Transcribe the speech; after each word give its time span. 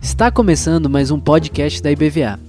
Está 0.00 0.30
começando 0.30 0.88
mais 0.88 1.10
um 1.10 1.20
podcast 1.20 1.82
da 1.82 1.90
IBVA. 1.90 2.40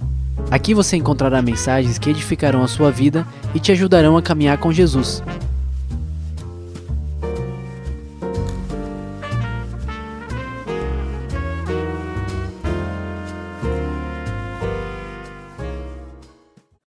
Aqui 0.50 0.72
você 0.72 0.96
encontrará 0.96 1.42
mensagens 1.42 1.98
que 1.98 2.08
edificarão 2.08 2.62
a 2.62 2.68
sua 2.68 2.90
vida 2.90 3.26
e 3.54 3.60
te 3.60 3.70
ajudarão 3.70 4.16
a 4.16 4.22
caminhar 4.22 4.56
com 4.56 4.72
Jesus. 4.72 5.22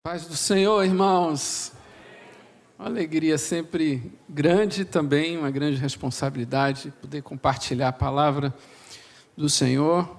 Paz 0.04 0.26
do 0.26 0.36
Senhor, 0.36 0.84
irmãos. 0.84 1.69
Uma 2.80 2.88
alegria 2.88 3.38
sempre 3.38 4.10
grande 4.30 4.86
também, 4.86 5.38
uma 5.38 5.52
grande 5.52 5.76
responsabilidade 5.76 6.94
poder 7.02 7.22
compartilhar 7.22 7.90
a 7.90 7.92
palavra 7.92 8.56
do 9.36 9.50
Senhor. 9.50 10.10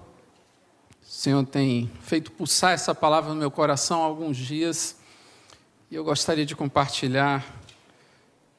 O 1.02 1.06
Senhor 1.06 1.42
tem 1.46 1.90
feito 2.02 2.30
pulsar 2.30 2.72
essa 2.72 2.94
palavra 2.94 3.32
no 3.32 3.40
meu 3.40 3.50
coração 3.50 4.02
há 4.02 4.04
alguns 4.04 4.36
dias 4.36 4.98
e 5.90 5.94
eu 5.94 6.04
gostaria 6.04 6.44
de 6.44 6.54
compartilhar 6.54 7.42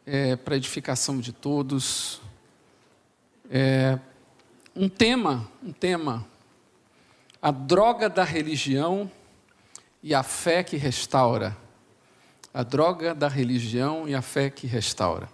é, 0.04 0.36
para 0.36 0.56
edificação 0.56 1.20
de 1.20 1.32
todos 1.32 2.24
é, 3.52 4.00
um 4.76 4.90
tema, 4.90 5.48
um 5.62 5.72
tema, 5.72 6.26
a 7.40 7.52
droga 7.52 8.10
da 8.10 8.24
religião 8.24 9.12
e 10.02 10.16
a 10.16 10.24
fé 10.24 10.64
que 10.64 10.76
restaura 10.76 11.56
a 12.54 12.64
droga 12.64 13.16
da 13.16 13.28
religião 13.28 14.08
e 14.08 14.14
a 14.14 14.22
fé 14.22 14.50
que 14.50 14.68
restaura. 14.68 15.30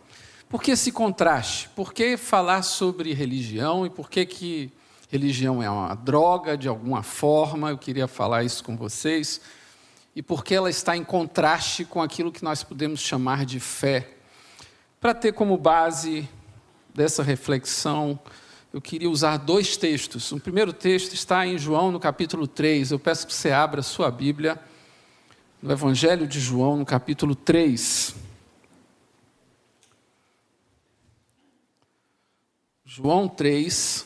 Por 0.49 0.62
que 0.62 0.71
esse 0.71 0.91
contraste? 0.91 1.70
Por 1.70 1.93
que 1.93 2.16
falar 2.16 2.62
sobre 2.62 3.13
religião 3.13 3.85
e 3.85 3.90
por 3.90 4.09
que, 4.09 4.26
que 4.26 4.71
religião 5.09 5.62
é 5.62 5.70
uma 5.70 5.95
droga 5.95 6.57
de 6.57 6.68
alguma 6.68 7.04
forma? 7.04 7.70
Eu 7.70 7.77
queria 7.77 8.07
falar 8.07 8.43
isso 8.43 8.63
com 8.63 8.77
vocês. 8.77 9.41
E 10.15 10.21
por 10.21 10.43
que 10.43 10.55
ela 10.55 10.70
está 10.70 10.95
em 10.95 11.04
contraste 11.04 11.85
com 11.85 12.01
aquilo 12.01 12.32
que 12.32 12.43
nós 12.43 12.63
podemos 12.63 13.01
chamar 13.01 13.45
de 13.45 13.60
fé? 13.60 14.10
Para 14.99 15.13
ter 15.13 15.34
como 15.34 15.57
base 15.57 16.27
dessa 16.93 17.21
reflexão, 17.21 18.20
eu 18.73 18.82
queria 18.82 19.10
usar 19.10 19.38
dois 19.38 19.76
textos. 19.76 20.32
O 20.32 20.40
primeiro 20.40 20.71
texto 20.71 21.13
está 21.13 21.45
em 21.45 21.57
João, 21.57 21.91
no 21.91 21.99
capítulo 21.99 22.48
3. 22.48 22.91
Eu 22.91 22.99
peço 22.99 23.27
que 23.27 23.34
você 23.34 23.51
abra 23.51 23.82
a 23.82 23.84
sua 23.84 24.10
Bíblia 24.10 24.60
no 25.62 25.72
Evangelho 25.72 26.27
de 26.27 26.40
João, 26.40 26.77
no 26.77 26.86
capítulo 26.86 27.36
3. 27.36 28.16
João 32.86 33.27
3, 33.27 34.05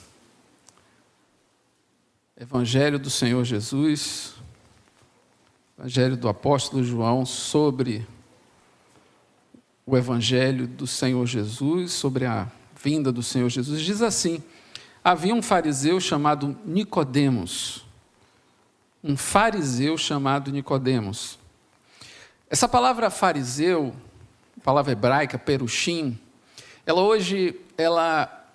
Evangelho 2.40 2.98
do 2.98 3.10
Senhor 3.10 3.44
Jesus, 3.44 4.34
Evangelho 5.78 6.18
do 6.18 6.28
apóstolo 6.28 6.84
João 6.84 7.26
sobre 7.26 8.08
o 9.86 9.98
Evangelho 9.98 10.68
do 10.68 10.88
Senhor 10.88 11.26
Jesus, 11.26 11.92
sobre 11.92 12.26
a 12.26 12.48
vinda 12.82 13.12
do 13.12 13.22
Senhor 13.22 13.50
Jesus. 13.50 13.82
Diz 13.82 14.02
assim: 14.02 14.42
Havia 15.04 15.34
um 15.34 15.42
fariseu 15.42 16.00
chamado 16.00 16.58
Nicodemos, 16.66 17.86
um 19.04 19.16
fariseu 19.16 19.98
chamado 19.98 20.52
Nicodemos. 20.52 21.41
Essa 22.52 22.68
palavra 22.68 23.10
fariseu, 23.10 23.96
palavra 24.62 24.92
hebraica, 24.92 25.40
perushim, 25.40 26.20
ela 26.86 27.02
hoje 27.02 27.56
ela 27.78 28.46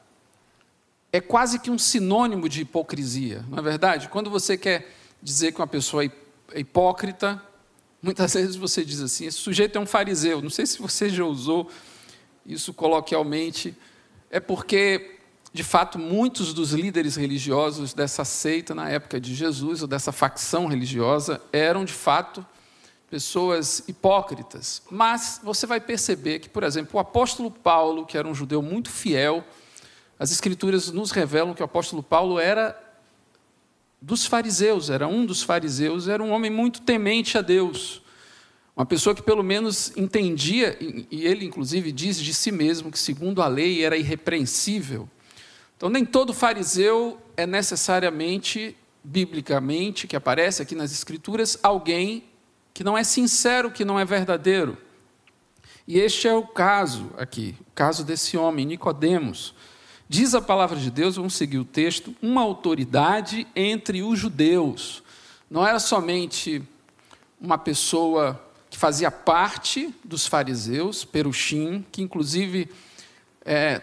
é 1.11 1.19
quase 1.19 1.59
que 1.59 1.71
um 1.71 1.79
sinônimo 1.79 2.47
de 2.47 2.61
hipocrisia, 2.61 3.43
não 3.49 3.57
é 3.57 3.63
verdade? 3.63 4.11
Quando 4.11 4.29
você 4.29 4.55
quer 4.59 4.95
dizer 5.23 5.53
que 5.53 5.61
uma 5.63 5.67
pessoa 5.67 6.05
é, 6.05 6.11
é 6.53 6.61
hipócrita, 6.61 7.43
muitas 8.03 8.35
vezes 8.37 8.55
você 8.55 8.85
diz 8.85 9.01
assim: 9.01 9.25
esse 9.25 9.39
sujeito 9.39 9.79
é 9.79 9.81
um 9.81 9.87
fariseu. 9.87 10.43
Não 10.43 10.51
sei 10.51 10.67
se 10.67 10.79
você 10.79 11.09
já 11.09 11.25
usou 11.25 11.71
isso 12.45 12.75
coloquialmente, 12.75 13.75
é 14.31 14.39
porque, 14.39 15.21
de 15.55 15.65
fato, 15.65 15.99
muitos 15.99 16.53
dos 16.53 16.73
líderes 16.73 17.17
religiosos 17.17 17.95
dessa 17.95 18.27
seita 18.27 18.75
na 18.75 18.91
época 18.91 19.19
de 19.19 19.35
Jesus, 19.35 19.81
ou 19.81 19.89
dessa 19.89 20.13
facção 20.13 20.67
religiosa, 20.67 21.41
eram 21.51 21.83
de 21.83 21.95
fato 21.95 22.45
pessoas 23.11 23.83
hipócritas. 23.87 24.83
Mas 24.91 25.41
você 25.43 25.67
vai 25.67 25.81
perceber 25.81 26.41
que, 26.41 26.49
por 26.49 26.63
exemplo, 26.63 26.97
o 26.97 26.99
apóstolo 26.99 27.51
Paulo, 27.51 28.05
que 28.05 28.19
era 28.19 28.27
um 28.27 28.35
judeu 28.35 28.61
muito 28.61 28.91
fiel, 28.91 29.45
as 30.19 30.31
escrituras 30.31 30.91
nos 30.91 31.11
revelam 31.11 31.55
que 31.55 31.63
o 31.63 31.65
apóstolo 31.65 32.03
Paulo 32.03 32.39
era 32.39 32.79
dos 34.01 34.27
fariseus, 34.27 34.91
era 34.91 35.07
um 35.07 35.25
dos 35.25 35.43
fariseus, 35.43 36.09
era 36.09 36.23
um 36.23 36.31
homem 36.31 36.51
muito 36.51 36.81
temente 36.83 37.39
a 37.39 37.43
Deus. 37.43 38.03
Uma 38.77 38.85
pessoa 38.85 39.15
que 39.15 39.23
pelo 39.23 39.43
menos 39.43 39.97
entendia, 39.97 40.77
e 40.81 41.27
ele 41.27 41.47
inclusive 41.47 41.91
diz 41.93 42.21
de 42.21 42.35
si 42.35 42.53
mesmo 42.53 42.91
que, 42.91 42.99
segundo 42.99 43.41
a 43.41 43.49
lei, 43.49 43.83
era 43.83 43.97
irrepreensível. 43.97 45.09
Então, 45.77 45.89
nem 45.89 46.05
todo 46.05 46.33
fariseu 46.33 47.19
é 47.37 47.47
necessariamente, 47.47 48.77
biblicamente, 49.05 50.07
que 50.07 50.17
aparece 50.17 50.63
aqui 50.63 50.75
nas 50.75 50.93
Escrituras, 50.93 51.59
alguém 51.63 52.25
que 52.77 52.85
não 52.85 52.99
é 52.99 53.03
sincero, 53.03 53.71
que 53.71 53.87
não 53.87 53.99
é 53.99 54.05
verdadeiro. 54.05 54.77
E 55.89 55.99
este 55.99 56.29
é 56.29 56.35
o 56.35 56.47
caso 56.47 57.11
aqui, 57.17 57.57
o 57.63 57.73
caso 57.75 58.05
desse 58.05 58.37
homem, 58.37 58.67
Nicodemos. 58.67 59.55
Diz 60.07 60.35
a 60.35 60.43
palavra 60.43 60.79
de 60.79 60.91
Deus, 60.91 61.17
vamos 61.17 61.33
seguir 61.33 61.57
o 61.57 61.65
texto, 61.65 62.15
uma 62.21 62.43
autoridade 62.43 63.47
entre 63.57 64.03
os 64.03 64.19
judeus. 64.19 65.03
Não 65.51 65.67
era 65.67 65.79
somente 65.79 66.63
uma 67.41 67.57
pessoa 67.57 68.39
que 68.69 68.77
fazia 68.77 69.11
parte 69.11 69.95
dos 70.05 70.27
fariseus, 70.27 71.03
Perushim, 71.03 71.83
que 71.91 72.03
inclusive 72.03 72.69
é, 73.43 73.81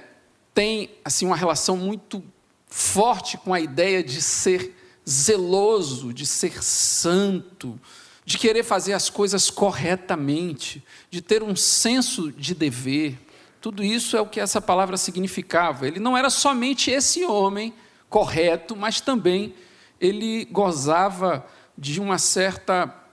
tem 0.54 0.92
assim 1.04 1.26
uma 1.26 1.36
relação 1.36 1.76
muito 1.76 2.24
forte 2.68 3.40
com 3.40 3.56
a 3.56 3.60
ideia 3.60 4.04
de 4.04 4.22
ser 4.22 4.78
zeloso, 5.10 6.14
de 6.14 6.28
ser 6.28 6.64
santo, 6.64 7.80
de 8.26 8.38
querer 8.38 8.64
fazer 8.64 8.94
as 8.94 9.10
coisas 9.10 9.50
corretamente, 9.50 10.84
de 11.10 11.22
ter 11.22 11.44
um 11.44 11.56
senso 11.56 12.32
de 12.32 12.56
dever. 12.56 13.18
Tudo 13.62 13.84
isso 13.84 14.16
é 14.16 14.22
o 14.22 14.28
que 14.28 14.40
essa 14.40 14.62
palavra 14.62 14.98
significava. 14.98 15.88
Ele 15.88 16.00
não 16.00 16.18
era 16.18 16.30
somente 16.30 16.92
esse 16.92 17.26
homem 17.26 17.74
correto, 18.10 18.76
mas 18.76 19.02
também 19.02 19.54
ele 20.00 20.46
gozava 20.46 21.46
de 21.78 22.00
uma 22.00 22.18
certa 22.18 23.04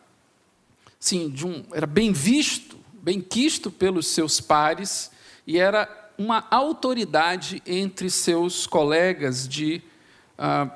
sim, 1.01 1.31
de 1.31 1.47
um, 1.47 1.65
era 1.73 1.87
bem 1.87 2.13
visto, 2.13 2.79
bem 2.93 3.21
quisto 3.23 3.71
pelos 3.71 4.09
seus 4.09 4.39
pares 4.39 5.11
e 5.47 5.59
era 5.59 5.89
uma 6.19 6.47
autoridade 6.51 7.63
entre 7.67 8.11
seus 8.11 8.67
colegas 8.67 9.49
de 9.49 9.81
ah, 10.37 10.71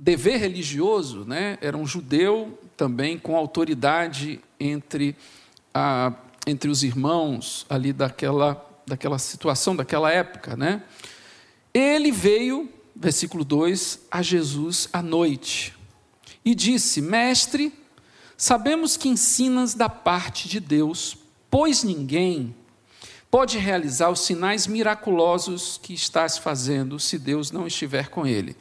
dever 0.00 0.38
religioso, 0.38 1.26
né? 1.26 1.58
era 1.60 1.76
um 1.76 1.86
judeu 1.86 2.58
também 2.74 3.18
com 3.18 3.36
autoridade 3.36 4.40
entre, 4.58 5.14
a, 5.74 6.14
entre 6.46 6.70
os 6.70 6.82
irmãos 6.82 7.66
ali 7.68 7.92
daquela, 7.92 8.66
daquela 8.86 9.18
situação, 9.18 9.76
daquela 9.76 10.10
época. 10.10 10.56
Né? 10.56 10.82
Ele 11.74 12.10
veio, 12.10 12.66
versículo 12.96 13.44
2, 13.44 14.06
a 14.10 14.22
Jesus 14.22 14.88
à 14.90 15.02
noite 15.02 15.74
e 16.42 16.54
disse: 16.54 17.02
Mestre, 17.02 17.70
sabemos 18.38 18.96
que 18.96 19.06
ensinas 19.06 19.74
da 19.74 19.90
parte 19.90 20.48
de 20.48 20.60
Deus, 20.60 21.14
pois 21.50 21.82
ninguém 21.82 22.54
pode 23.30 23.58
realizar 23.58 24.08
os 24.08 24.20
sinais 24.20 24.66
miraculosos 24.66 25.78
que 25.80 25.92
estás 25.92 26.38
fazendo 26.38 26.98
se 26.98 27.18
Deus 27.18 27.50
não 27.50 27.66
estiver 27.66 28.08
com 28.08 28.26
ele. 28.26 28.56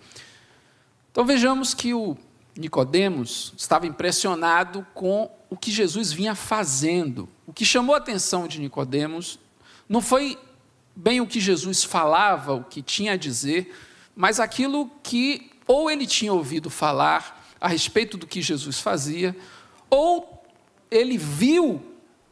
Então 1.12 1.26
vejamos 1.26 1.74
que 1.74 1.94
o 1.94 2.18
Nicodemos 2.56 3.54
estava 3.58 3.88
impressionado 3.88 4.86
com 4.94 5.32
o 5.50 5.58
que 5.58 5.72
Jesus 5.72 6.12
vinha 6.12 6.36
fazendo. 6.36 7.28
O 7.48 7.54
que 7.54 7.66
chamou 7.66 7.96
a 7.96 7.98
atenção 7.98 8.48
de 8.48 8.60
Nicodemos 8.60 9.40
não 9.88 10.02
foi 10.02 10.38
bem 10.96 11.22
o 11.22 11.28
que 11.28 11.40
Jesus 11.40 11.84
falava, 11.84 12.54
o 12.54 12.64
que 12.64 12.82
tinha 12.82 13.14
a 13.14 13.18
dizer, 13.18 13.74
mas 14.16 14.40
aquilo 14.40 14.92
que 15.02 15.52
ou 15.66 15.90
ele 15.90 16.06
tinha 16.06 16.34
ouvido 16.34 16.70
falar 16.70 17.48
a 17.62 17.68
respeito 17.68 18.18
do 18.18 18.28
que 18.28 18.42
Jesus 18.42 18.80
fazia, 18.80 19.36
ou 19.90 20.44
ele 20.90 21.18
viu 21.18 21.82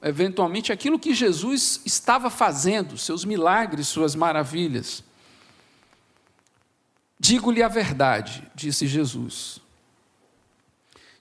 eventualmente 0.01 0.71
aquilo 0.71 0.99
que 0.99 1.13
Jesus 1.13 1.81
estava 1.85 2.29
fazendo, 2.29 2.97
seus 2.97 3.23
milagres, 3.23 3.87
suas 3.87 4.15
maravilhas. 4.15 5.03
Digo-lhe 7.19 7.63
a 7.63 7.67
verdade, 7.67 8.43
disse 8.53 8.85
Jesus. 8.87 9.59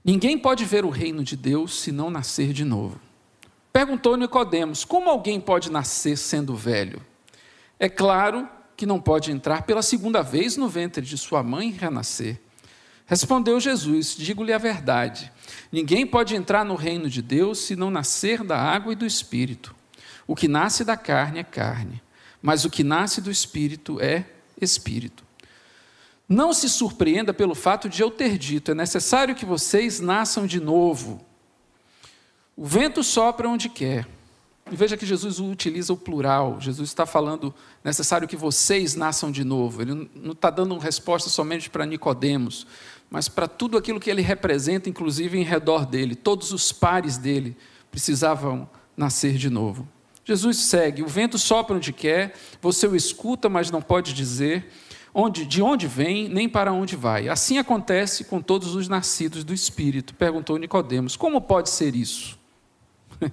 Ninguém 0.05 0.39
pode 0.39 0.65
ver 0.65 0.85
o 0.85 0.91
reino 0.91 1.25
de 1.25 1.37
Deus 1.37 1.81
se 1.81 1.91
não 1.91 2.11
nascer 2.11 2.53
de 2.53 2.65
novo. 2.65 3.01
Perguntou 3.73 4.17
Nicodemos: 4.17 4.85
Como 4.85 5.11
alguém 5.11 5.41
pode 5.41 5.71
nascer 5.71 6.17
sendo 6.17 6.55
velho? 6.55 7.05
É 7.79 7.89
claro 7.89 8.49
que 8.77 8.87
não 8.87 9.01
pode 9.01 9.33
entrar 9.33 9.63
pela 9.63 9.83
segunda 9.83 10.23
vez 10.23 10.57
no 10.57 10.69
ventre 10.69 11.05
de 11.05 11.19
sua 11.19 11.43
mãe 11.43 11.71
e 11.71 11.73
renascer. 11.73 12.41
Respondeu 13.05 13.59
Jesus: 13.59 14.15
Digo-lhe 14.17 14.53
a 14.53 14.59
verdade. 14.59 15.33
Ninguém 15.73 16.07
pode 16.07 16.37
entrar 16.37 16.65
no 16.65 16.75
reino 16.75 17.11
de 17.11 17.21
Deus 17.21 17.59
se 17.59 17.75
não 17.75 17.91
nascer 17.91 18.45
da 18.45 18.57
água 18.57 18.93
e 18.93 18.97
do 18.97 19.05
espírito. 19.05 19.75
O 20.27 20.37
que 20.37 20.47
nasce 20.47 20.85
da 20.85 20.97
carne 20.97 21.41
é 21.41 21.45
carne, 21.45 22.01
mas 22.41 22.65
o 22.65 22.71
que 22.71 22.85
nasce 22.85 23.21
do 23.21 23.31
espírito 23.31 24.01
é 24.01 24.25
espírito. 24.61 25.26
Não 26.29 26.53
se 26.53 26.69
surpreenda 26.69 27.33
pelo 27.33 27.55
fato 27.55 27.89
de 27.89 28.03
eu 28.03 28.11
ter 28.11 28.37
dito: 28.37 28.73
é 28.73 28.75
necessário 28.75 29.35
que 29.35 29.45
vocês 29.45 30.01
nasçam 30.01 30.47
de 30.47 30.61
novo. 30.61 31.25
O 32.57 32.65
vento 32.65 33.05
sopra 33.05 33.49
onde 33.49 33.69
quer. 33.69 34.07
E 34.71 34.75
veja 34.75 34.97
que 34.97 35.07
Jesus 35.07 35.39
utiliza 35.39 35.93
o 35.93 35.97
plural. 35.97 36.61
Jesus 36.61 36.89
está 36.89 37.07
falando 37.07 37.55
necessário 37.85 38.27
que 38.27 38.37
vocês 38.37 38.97
nasçam 38.97 39.31
de 39.31 39.45
novo. 39.45 39.81
Ele 39.81 40.11
não 40.13 40.33
está 40.33 40.51
dando 40.51 40.77
resposta 40.77 41.31
somente 41.31 41.71
para 41.71 41.87
Nicodemos, 41.87 42.67
mas 43.09 43.29
para 43.29 43.47
tudo 43.47 43.79
aquilo 43.79 44.01
que 44.01 44.11
ele 44.11 44.23
representa, 44.23 44.89
inclusive 44.89 45.39
em 45.39 45.45
redor 45.45 45.87
dele. 45.87 46.17
Todos 46.17 46.51
os 46.51 46.73
pares 46.73 47.17
dele 47.17 47.57
precisavam 47.93 48.69
nascer 48.97 49.35
de 49.35 49.49
novo. 49.49 49.87
Jesus 50.25 50.57
segue: 50.57 51.05
o 51.05 51.07
vento 51.07 51.39
sopra 51.39 51.77
onde 51.77 51.93
quer, 51.93 52.35
você 52.61 52.89
o 52.89 52.97
escuta, 52.97 53.49
mas 53.49 53.71
não 53.71 53.81
pode 53.81 54.13
dizer 54.13 54.69
onde, 55.19 55.47
de 55.47 55.63
onde 55.63 55.87
vem, 55.87 56.29
nem 56.29 56.47
para 56.47 56.71
onde 56.75 56.95
vai. 56.95 57.31
Assim 57.31 57.57
acontece 57.57 58.25
com 58.25 58.43
todos 58.43 58.75
os 58.75 58.87
nascidos 58.87 59.43
do 59.43 59.55
Espírito. 59.55 60.15
Perguntou 60.15 60.59
Nicodemos: 60.59 61.17
como 61.17 61.41
pode 61.41 61.71
ser 61.71 61.97
isso? 61.97 62.39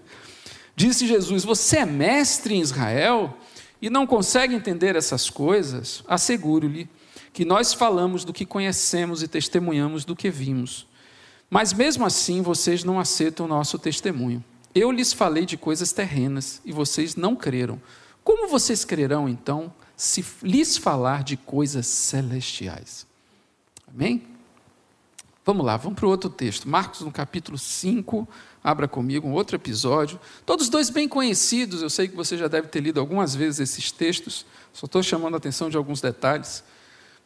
Disse 0.73 1.05
Jesus: 1.05 1.43
Você 1.43 1.79
é 1.79 1.85
mestre 1.85 2.55
em 2.55 2.61
Israel 2.61 3.37
e 3.81 3.89
não 3.89 4.07
consegue 4.07 4.55
entender 4.55 4.95
essas 4.95 5.29
coisas? 5.29 6.01
Asseguro-lhe 6.07 6.87
que 7.33 7.43
nós 7.43 7.73
falamos 7.73 8.23
do 8.23 8.31
que 8.31 8.45
conhecemos 8.45 9.21
e 9.21 9.27
testemunhamos 9.27 10.05
do 10.05 10.15
que 10.15 10.29
vimos. 10.29 10.87
Mas 11.49 11.73
mesmo 11.73 12.05
assim 12.05 12.41
vocês 12.41 12.85
não 12.85 12.97
aceitam 12.97 13.45
o 13.45 13.49
nosso 13.49 13.77
testemunho. 13.77 14.41
Eu 14.73 14.89
lhes 14.89 15.11
falei 15.11 15.45
de 15.45 15.57
coisas 15.57 15.91
terrenas 15.91 16.61
e 16.63 16.71
vocês 16.71 17.15
não 17.17 17.35
creram. 17.35 17.79
Como 18.23 18.47
vocês 18.47 18.85
crerão 18.85 19.27
então 19.27 19.71
se 19.95 20.25
lhes 20.41 20.77
falar 20.77 21.23
de 21.23 21.37
coisas 21.37 21.87
celestiais? 21.87 23.05
Amém? 23.87 24.23
Vamos 25.45 25.65
lá, 25.65 25.75
vamos 25.75 25.99
para 25.99 26.05
o 26.05 26.09
outro 26.09 26.29
texto. 26.29 26.69
Marcos, 26.69 27.01
no 27.01 27.11
capítulo 27.11 27.57
5, 27.57 28.27
abra 28.63 28.87
comigo, 28.87 29.27
um 29.27 29.33
outro 29.33 29.57
episódio. 29.57 30.19
Todos 30.45 30.69
dois 30.69 30.89
bem 30.89 31.07
conhecidos, 31.07 31.81
eu 31.81 31.89
sei 31.89 32.07
que 32.07 32.15
você 32.15 32.37
já 32.37 32.47
deve 32.47 32.69
ter 32.69 32.79
lido 32.79 32.99
algumas 32.99 33.35
vezes 33.35 33.59
esses 33.59 33.91
textos, 33.91 34.45
só 34.71 34.85
estou 34.85 35.03
chamando 35.03 35.33
a 35.33 35.37
atenção 35.37 35.69
de 35.69 35.75
alguns 35.75 35.99
detalhes, 35.99 36.63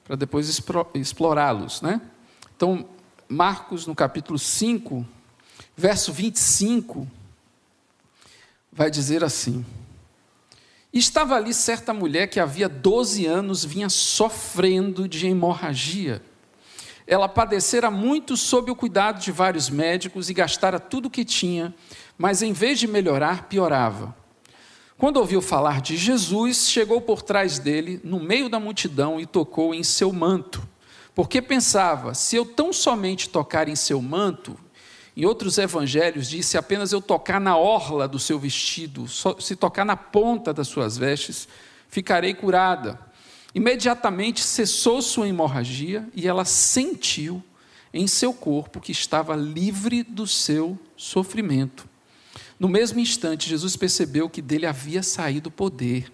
para 0.04 0.16
depois 0.16 0.50
explorá-los. 0.96 1.82
Né? 1.82 2.02
Então, 2.56 2.88
Marcos, 3.30 3.86
no 3.86 3.94
capítulo 3.94 4.40
5, 4.40 5.06
verso 5.76 6.12
25, 6.12 7.08
vai 8.72 8.90
dizer 8.90 9.24
assim: 9.24 9.64
Estava 10.92 11.36
ali 11.36 11.54
certa 11.54 11.94
mulher 11.94 12.28
que 12.28 12.40
havia 12.40 12.70
12 12.70 13.26
anos 13.26 13.64
vinha 13.64 13.90
sofrendo 13.90 15.08
de 15.08 15.28
hemorragia. 15.28 16.22
Ela 17.06 17.30
padecera 17.30 17.90
muito 17.90 18.36
sob 18.36 18.72
o 18.72 18.76
cuidado 18.76 19.20
de 19.20 19.32
vários 19.32 19.70
médicos 19.70 20.30
e 20.30 20.34
gastara 20.34 20.80
tudo 20.80 21.06
o 21.06 21.10
que 21.10 21.24
tinha, 21.24 21.74
mas 22.18 22.42
em 22.42 22.52
vez 22.52 22.80
de 22.80 22.88
melhorar, 22.88 23.48
piorava. 23.48 24.16
Quando 24.98 25.18
ouviu 25.18 25.42
falar 25.42 25.80
de 25.80 25.96
Jesus, 25.96 26.70
chegou 26.70 27.00
por 27.00 27.22
trás 27.22 27.60
dele, 27.60 28.02
no 28.04 28.20
meio 28.20 28.50
da 28.50 28.60
multidão, 28.60 29.20
e 29.20 29.26
tocou 29.26 29.74
em 29.74 29.84
seu 29.84 30.12
manto. 30.12 30.68
Porque 31.14 31.42
pensava: 31.42 32.14
se 32.14 32.36
eu 32.36 32.44
tão 32.44 32.74
somente 32.74 33.30
tocar 33.30 33.70
em 33.70 33.76
seu 33.76 34.02
manto, 34.02 34.58
em 35.18 35.26
outros 35.26 35.58
evangelhos 35.58 36.30
disse 36.30 36.60
apenas 36.60 36.92
eu 36.92 37.02
tocar 37.02 37.42
na 37.42 37.58
orla 37.58 38.08
do 38.08 38.20
seu 38.20 38.38
vestido, 38.38 39.08
se 39.08 39.56
tocar 39.56 39.84
na 39.84 39.98
ponta 39.98 40.54
das 40.54 40.68
suas 40.68 40.96
vestes, 40.96 41.48
ficarei 41.90 42.36
curada. 42.36 43.00
Imediatamente 43.56 44.44
cessou 44.44 45.02
sua 45.02 45.28
hemorragia 45.28 46.08
e 46.14 46.28
ela 46.28 46.46
sentiu 46.46 47.44
em 47.92 48.06
seu 48.06 48.32
corpo 48.32 48.80
que 48.80 48.92
estava 48.92 49.36
livre 49.36 50.04
do 50.04 50.28
seu 50.28 50.78
sofrimento. 50.96 51.90
No 52.60 52.70
mesmo 52.70 53.00
instante, 53.00 53.50
Jesus 53.50 53.76
percebeu 53.76 54.30
que 54.30 54.40
dele 54.40 54.68
havia 54.68 55.02
saído 55.02 55.50
poder. 55.50 56.12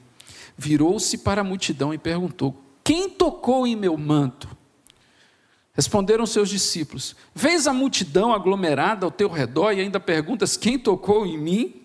Virou-se 0.57 1.17
para 1.17 1.41
a 1.41 1.43
multidão 1.43 1.93
e 1.93 1.97
perguntou: 1.97 2.55
Quem 2.81 3.09
tocou 3.09 3.67
em 3.67 3.75
meu 3.75 3.97
manto? 3.97 4.47
Responderam 5.73 6.25
seus 6.25 6.49
discípulos: 6.49 7.15
Vês 7.33 7.65
a 7.65 7.73
multidão 7.73 8.31
aglomerada 8.31 9.05
ao 9.05 9.11
teu 9.11 9.27
redor 9.27 9.71
e 9.71 9.81
ainda 9.81 9.99
perguntas: 9.99 10.55
Quem 10.55 10.77
tocou 10.77 11.25
em 11.25 11.37
mim? 11.37 11.81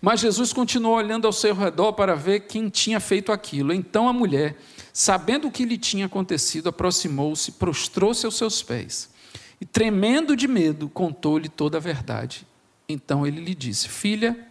Mas 0.00 0.20
Jesus 0.20 0.52
continuou 0.52 0.96
olhando 0.96 1.26
ao 1.26 1.32
seu 1.32 1.54
redor 1.54 1.92
para 1.92 2.16
ver 2.16 2.40
quem 2.40 2.68
tinha 2.68 2.98
feito 2.98 3.30
aquilo. 3.30 3.72
Então 3.72 4.08
a 4.08 4.12
mulher, 4.12 4.56
sabendo 4.92 5.46
o 5.46 5.52
que 5.52 5.64
lhe 5.64 5.78
tinha 5.78 6.06
acontecido, 6.06 6.68
aproximou-se, 6.68 7.52
prostrou-se 7.52 8.26
aos 8.26 8.36
seus 8.36 8.60
pés 8.60 9.08
e, 9.60 9.64
tremendo 9.64 10.36
de 10.36 10.48
medo, 10.48 10.88
contou-lhe 10.88 11.48
toda 11.48 11.78
a 11.78 11.80
verdade. 11.80 12.44
Então 12.88 13.24
ele 13.24 13.40
lhe 13.40 13.54
disse: 13.54 13.88
Filha, 13.88 14.48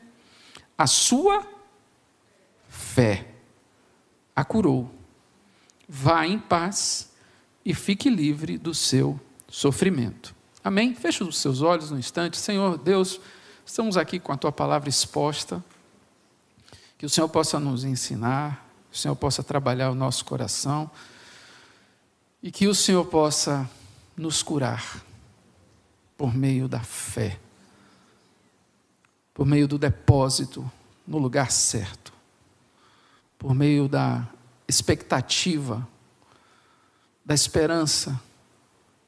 a 0.77 0.87
sua 0.87 1.45
fé 2.69 3.27
a 4.33 4.45
curou. 4.45 4.89
Vá 5.89 6.25
em 6.25 6.39
paz 6.39 7.06
e 7.67 7.73
fique 7.73 8.09
livre 8.09 8.57
do 8.57 8.73
seu 8.73 9.19
sofrimento. 9.49 10.33
Amém? 10.63 10.95
Feche 10.95 11.21
os 11.21 11.37
seus 11.37 11.61
olhos 11.61 11.91
no 11.91 11.99
instante. 11.99 12.37
Senhor 12.37 12.77
Deus, 12.77 13.19
estamos 13.65 13.97
aqui 13.97 14.21
com 14.21 14.31
a 14.31 14.37
tua 14.37 14.53
palavra 14.53 14.87
exposta. 14.87 15.61
Que 16.97 17.05
o 17.05 17.09
Senhor 17.09 17.27
possa 17.27 17.59
nos 17.59 17.83
ensinar, 17.83 18.65
que 18.89 18.97
o 18.97 18.97
Senhor 18.97 19.17
possa 19.17 19.43
trabalhar 19.43 19.91
o 19.91 19.95
nosso 19.95 20.23
coração 20.23 20.89
e 22.41 22.51
que 22.51 22.69
o 22.69 22.73
Senhor 22.73 23.03
possa 23.03 23.69
nos 24.15 24.41
curar 24.41 25.03
por 26.15 26.33
meio 26.33 26.69
da 26.69 26.79
fé, 26.79 27.37
por 29.33 29.45
meio 29.45 29.67
do 29.67 29.77
depósito 29.77 30.71
no 31.05 31.17
lugar 31.17 31.51
certo, 31.51 32.13
por 33.37 33.53
meio 33.53 33.89
da 33.89 34.25
expectativa 34.69 35.85
da 37.27 37.35
esperança 37.35 38.17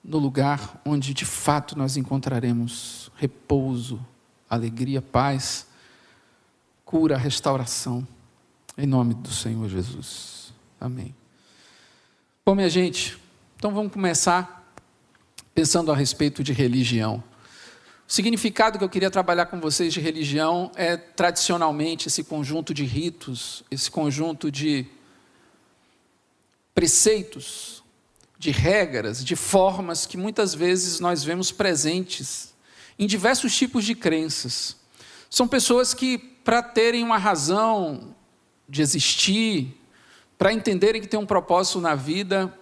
no 0.03 0.17
lugar 0.17 0.81
onde 0.83 1.13
de 1.13 1.23
fato 1.23 1.77
nós 1.77 1.95
encontraremos 1.95 3.09
repouso, 3.15 4.05
alegria, 4.49 5.01
paz, 5.01 5.67
cura, 6.83 7.15
restauração, 7.15 8.05
em 8.77 8.85
nome 8.85 9.13
do 9.13 9.31
Senhor 9.31 9.69
Jesus. 9.69 10.53
Amém. 10.81 11.15
Bom, 12.45 12.55
minha 12.55 12.69
gente, 12.69 13.17
então 13.55 13.73
vamos 13.73 13.93
começar 13.93 14.69
pensando 15.55 15.89
a 15.89 15.95
respeito 15.95 16.43
de 16.43 16.51
religião. 16.51 17.23
O 18.05 18.11
significado 18.11 18.77
que 18.77 18.83
eu 18.83 18.89
queria 18.89 19.09
trabalhar 19.09 19.45
com 19.45 19.61
vocês 19.61 19.93
de 19.93 20.01
religião 20.01 20.73
é 20.75 20.97
tradicionalmente 20.97 22.09
esse 22.09 22.25
conjunto 22.25 22.73
de 22.73 22.83
ritos, 22.83 23.63
esse 23.71 23.89
conjunto 23.89 24.51
de 24.51 24.85
preceitos 26.75 27.79
de 28.39 28.51
regras, 28.51 29.23
de 29.23 29.35
formas 29.35 30.05
que 30.05 30.15
muitas 30.15 30.55
vezes 30.55 31.01
nós 31.01 31.25
vemos 31.25 31.51
presentes 31.51 32.53
em 32.97 33.05
diversos 33.05 33.53
tipos 33.53 33.83
de 33.83 33.93
crenças. 33.93 34.77
São 35.29 35.45
pessoas 35.45 35.93
que, 35.93 36.17
para 36.17 36.63
terem 36.63 37.03
uma 37.03 37.17
razão 37.17 38.15
de 38.67 38.81
existir, 38.81 39.77
para 40.37 40.53
entenderem 40.53 41.01
que 41.01 41.07
tem 41.07 41.19
um 41.19 41.25
propósito 41.25 41.81
na 41.81 41.95
vida, 41.95 42.57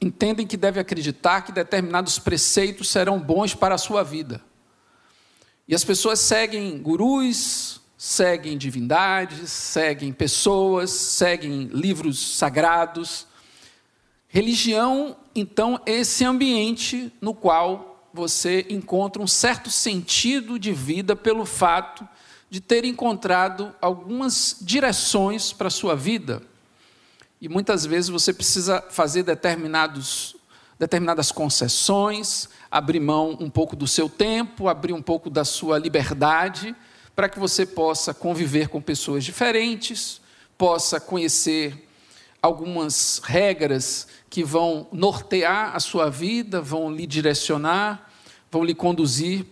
entendem 0.00 0.46
que 0.46 0.56
devem 0.56 0.80
acreditar 0.80 1.42
que 1.42 1.50
determinados 1.50 2.20
preceitos 2.20 2.88
serão 2.88 3.18
bons 3.18 3.52
para 3.52 3.74
a 3.74 3.78
sua 3.78 4.04
vida. 4.04 4.40
E 5.66 5.74
as 5.74 5.82
pessoas 5.82 6.20
seguem 6.20 6.78
gurus, 6.80 7.80
seguem 7.98 8.56
divindades, 8.56 9.50
seguem 9.50 10.12
pessoas, 10.12 10.90
seguem 10.92 11.64
livros 11.64 12.36
sagrados, 12.36 13.26
Religião, 14.32 15.16
então, 15.34 15.80
é 15.84 15.90
esse 15.92 16.24
ambiente 16.24 17.12
no 17.20 17.34
qual 17.34 18.08
você 18.14 18.64
encontra 18.70 19.20
um 19.20 19.26
certo 19.26 19.72
sentido 19.72 20.56
de 20.56 20.72
vida 20.72 21.16
pelo 21.16 21.44
fato 21.44 22.06
de 22.48 22.60
ter 22.60 22.84
encontrado 22.84 23.74
algumas 23.82 24.56
direções 24.60 25.52
para 25.52 25.66
a 25.66 25.70
sua 25.70 25.96
vida. 25.96 26.42
E 27.40 27.48
muitas 27.48 27.84
vezes 27.84 28.08
você 28.08 28.32
precisa 28.32 28.80
fazer 28.88 29.24
determinados, 29.24 30.36
determinadas 30.78 31.32
concessões, 31.32 32.48
abrir 32.70 33.00
mão 33.00 33.36
um 33.40 33.50
pouco 33.50 33.74
do 33.74 33.88
seu 33.88 34.08
tempo, 34.08 34.68
abrir 34.68 34.92
um 34.92 35.02
pouco 35.02 35.28
da 35.28 35.44
sua 35.44 35.76
liberdade, 35.76 36.74
para 37.16 37.28
que 37.28 37.38
você 37.38 37.66
possa 37.66 38.14
conviver 38.14 38.68
com 38.68 38.80
pessoas 38.80 39.24
diferentes, 39.24 40.20
possa 40.56 41.00
conhecer 41.00 41.89
algumas 42.42 43.20
regras 43.22 44.08
que 44.28 44.42
vão 44.42 44.86
nortear 44.92 45.74
a 45.74 45.80
sua 45.80 46.10
vida, 46.10 46.60
vão 46.60 46.92
lhe 46.92 47.06
direcionar, 47.06 48.10
vão 48.50 48.64
lhe 48.64 48.74
conduzir 48.74 49.46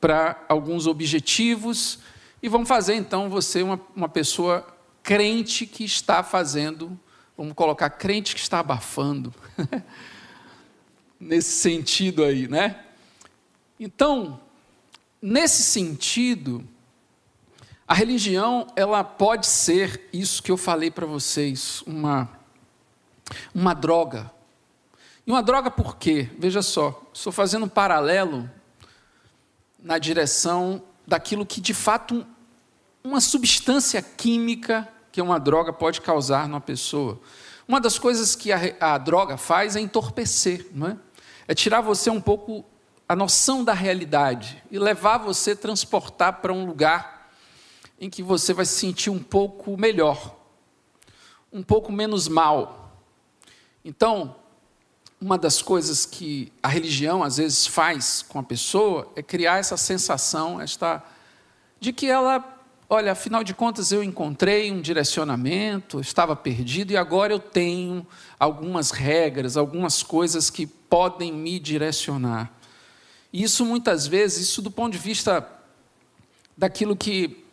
para 0.00 0.44
alguns 0.48 0.86
objetivos 0.86 1.98
e 2.42 2.48
vão 2.48 2.64
fazer 2.64 2.94
então 2.94 3.28
você 3.28 3.62
uma, 3.62 3.80
uma 3.94 4.08
pessoa 4.08 4.66
crente 5.02 5.66
que 5.66 5.84
está 5.84 6.22
fazendo, 6.22 6.98
vamos 7.36 7.54
colocar 7.54 7.90
crente 7.90 8.34
que 8.34 8.40
está 8.40 8.60
abafando, 8.60 9.32
nesse 11.18 11.58
sentido 11.58 12.24
aí, 12.24 12.48
né? 12.48 12.84
Então, 13.78 14.40
nesse 15.20 15.62
sentido, 15.62 16.66
a 17.86 17.94
religião 17.94 18.66
ela 18.74 19.04
pode 19.04 19.46
ser 19.46 20.08
isso 20.12 20.42
que 20.42 20.50
eu 20.50 20.56
falei 20.56 20.90
para 20.90 21.06
vocês, 21.06 21.82
uma 21.86 22.28
uma 23.54 23.74
droga. 23.74 24.30
E 25.26 25.30
uma 25.30 25.42
droga 25.42 25.70
por 25.70 25.96
quê? 25.96 26.30
Veja 26.38 26.62
só, 26.62 27.02
estou 27.12 27.32
fazendo 27.32 27.64
um 27.64 27.68
paralelo 27.68 28.48
na 29.78 29.98
direção 29.98 30.82
daquilo 31.06 31.44
que 31.44 31.60
de 31.60 31.74
fato 31.74 32.26
uma 33.02 33.20
substância 33.20 34.02
química 34.02 34.88
que 35.12 35.22
uma 35.22 35.38
droga 35.38 35.72
pode 35.72 36.00
causar 36.00 36.48
numa 36.48 36.60
pessoa. 36.60 37.20
Uma 37.66 37.80
das 37.80 37.98
coisas 37.98 38.34
que 38.34 38.52
a, 38.52 38.60
a 38.80 38.98
droga 38.98 39.36
faz 39.36 39.76
é 39.76 39.80
entorpecer, 39.80 40.66
não 40.72 40.88
é? 40.88 40.96
É 41.48 41.54
tirar 41.54 41.80
você 41.80 42.10
um 42.10 42.20
pouco 42.20 42.64
a 43.08 43.14
noção 43.14 43.64
da 43.64 43.72
realidade 43.72 44.62
e 44.70 44.78
levar 44.78 45.18
você 45.18 45.54
transportar 45.54 46.40
para 46.40 46.52
um 46.52 46.66
lugar 46.66 47.15
em 48.00 48.10
que 48.10 48.22
você 48.22 48.52
vai 48.52 48.64
se 48.64 48.74
sentir 48.74 49.10
um 49.10 49.18
pouco 49.18 49.76
melhor, 49.76 50.36
um 51.52 51.62
pouco 51.62 51.90
menos 51.90 52.28
mal. 52.28 53.00
Então, 53.84 54.36
uma 55.20 55.38
das 55.38 55.62
coisas 55.62 56.04
que 56.04 56.52
a 56.62 56.68
religião 56.68 57.22
às 57.22 57.38
vezes 57.38 57.66
faz 57.66 58.22
com 58.22 58.38
a 58.38 58.42
pessoa 58.42 59.10
é 59.16 59.22
criar 59.22 59.58
essa 59.58 59.76
sensação, 59.76 60.60
esta 60.60 61.02
de 61.80 61.92
que 61.92 62.06
ela, 62.06 62.62
olha, 62.88 63.12
afinal 63.12 63.42
de 63.42 63.54
contas 63.54 63.92
eu 63.92 64.02
encontrei 64.02 64.70
um 64.70 64.80
direcionamento, 64.80 66.00
estava 66.00 66.36
perdido 66.36 66.92
e 66.92 66.96
agora 66.96 67.32
eu 67.32 67.38
tenho 67.38 68.06
algumas 68.38 68.90
regras, 68.90 69.56
algumas 69.56 70.02
coisas 70.02 70.50
que 70.50 70.66
podem 70.66 71.32
me 71.32 71.58
direcionar. 71.58 72.52
E 73.32 73.42
isso 73.42 73.64
muitas 73.64 74.06
vezes, 74.06 74.48
isso 74.48 74.62
do 74.62 74.70
ponto 74.70 74.92
de 74.92 74.98
vista 74.98 75.46
daquilo 76.56 76.96
que 76.96 77.45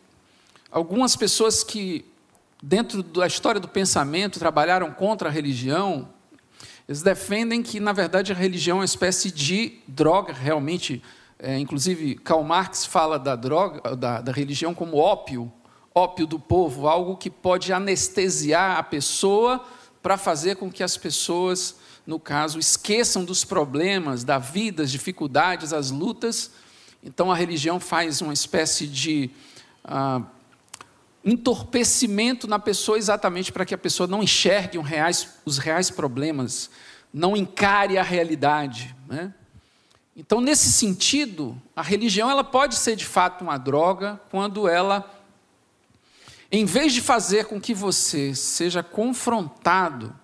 algumas 0.74 1.14
pessoas 1.14 1.62
que 1.62 2.04
dentro 2.60 3.00
da 3.00 3.28
história 3.28 3.60
do 3.60 3.68
pensamento 3.68 4.40
trabalharam 4.40 4.90
contra 4.90 5.28
a 5.28 5.32
religião, 5.32 6.08
eles 6.88 7.00
defendem 7.00 7.62
que, 7.62 7.78
na 7.78 7.92
verdade, 7.92 8.32
a 8.32 8.34
religião 8.34 8.78
é 8.78 8.80
uma 8.80 8.84
espécie 8.84 9.30
de 9.30 9.78
droga, 9.86 10.32
realmente. 10.32 11.00
É, 11.38 11.56
inclusive, 11.58 12.16
Karl 12.16 12.42
Marx 12.42 12.84
fala 12.84 13.20
da 13.20 13.36
droga, 13.36 13.94
da, 13.94 14.20
da 14.20 14.32
religião 14.32 14.74
como 14.74 14.96
ópio, 14.96 15.50
ópio 15.94 16.26
do 16.26 16.40
povo, 16.40 16.88
algo 16.88 17.16
que 17.16 17.30
pode 17.30 17.72
anestesiar 17.72 18.76
a 18.76 18.82
pessoa 18.82 19.64
para 20.02 20.18
fazer 20.18 20.56
com 20.56 20.72
que 20.72 20.82
as 20.82 20.96
pessoas, 20.96 21.76
no 22.04 22.18
caso, 22.18 22.58
esqueçam 22.58 23.24
dos 23.24 23.44
problemas 23.44 24.24
da 24.24 24.38
vida, 24.38 24.82
as 24.82 24.90
dificuldades, 24.90 25.72
as 25.72 25.92
lutas. 25.92 26.50
Então, 27.00 27.30
a 27.30 27.36
religião 27.36 27.78
faz 27.78 28.20
uma 28.20 28.32
espécie 28.32 28.88
de 28.88 29.30
ah, 29.84 30.22
entorpecimento 31.24 32.46
na 32.46 32.58
pessoa 32.58 32.98
exatamente 32.98 33.50
para 33.50 33.64
que 33.64 33.74
a 33.74 33.78
pessoa 33.78 34.06
não 34.06 34.22
enxergue 34.22 34.78
reais, 34.78 35.28
os 35.44 35.58
reais 35.58 35.90
problemas, 35.90 36.70
não 37.12 37.36
encare 37.36 37.96
a 37.96 38.02
realidade. 38.02 38.94
Né? 39.08 39.32
Então, 40.16 40.40
nesse 40.40 40.70
sentido, 40.70 41.60
a 41.74 41.82
religião 41.82 42.30
ela 42.30 42.44
pode 42.44 42.76
ser 42.76 42.94
de 42.94 43.06
fato 43.06 43.42
uma 43.42 43.56
droga 43.56 44.20
quando 44.30 44.68
ela, 44.68 45.10
em 46.52 46.64
vez 46.64 46.92
de 46.92 47.00
fazer 47.00 47.46
com 47.46 47.60
que 47.60 47.72
você 47.72 48.34
seja 48.34 48.82
confrontado 48.82 50.14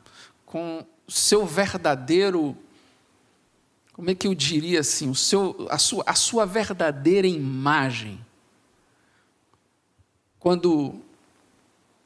com 0.45 0.85
o 1.07 1.11
seu 1.11 1.47
verdadeiro, 1.47 2.57
como 3.93 4.11
é 4.11 4.15
que 4.15 4.27
eu 4.27 4.35
diria 4.35 4.81
assim, 4.81 5.09
o 5.09 5.15
seu, 5.15 5.67
a, 5.71 5.79
sua, 5.79 6.05
a 6.07 6.15
sua 6.15 6.47
verdadeira 6.47 7.27
imagem, 7.27 8.25
quando 10.41 10.95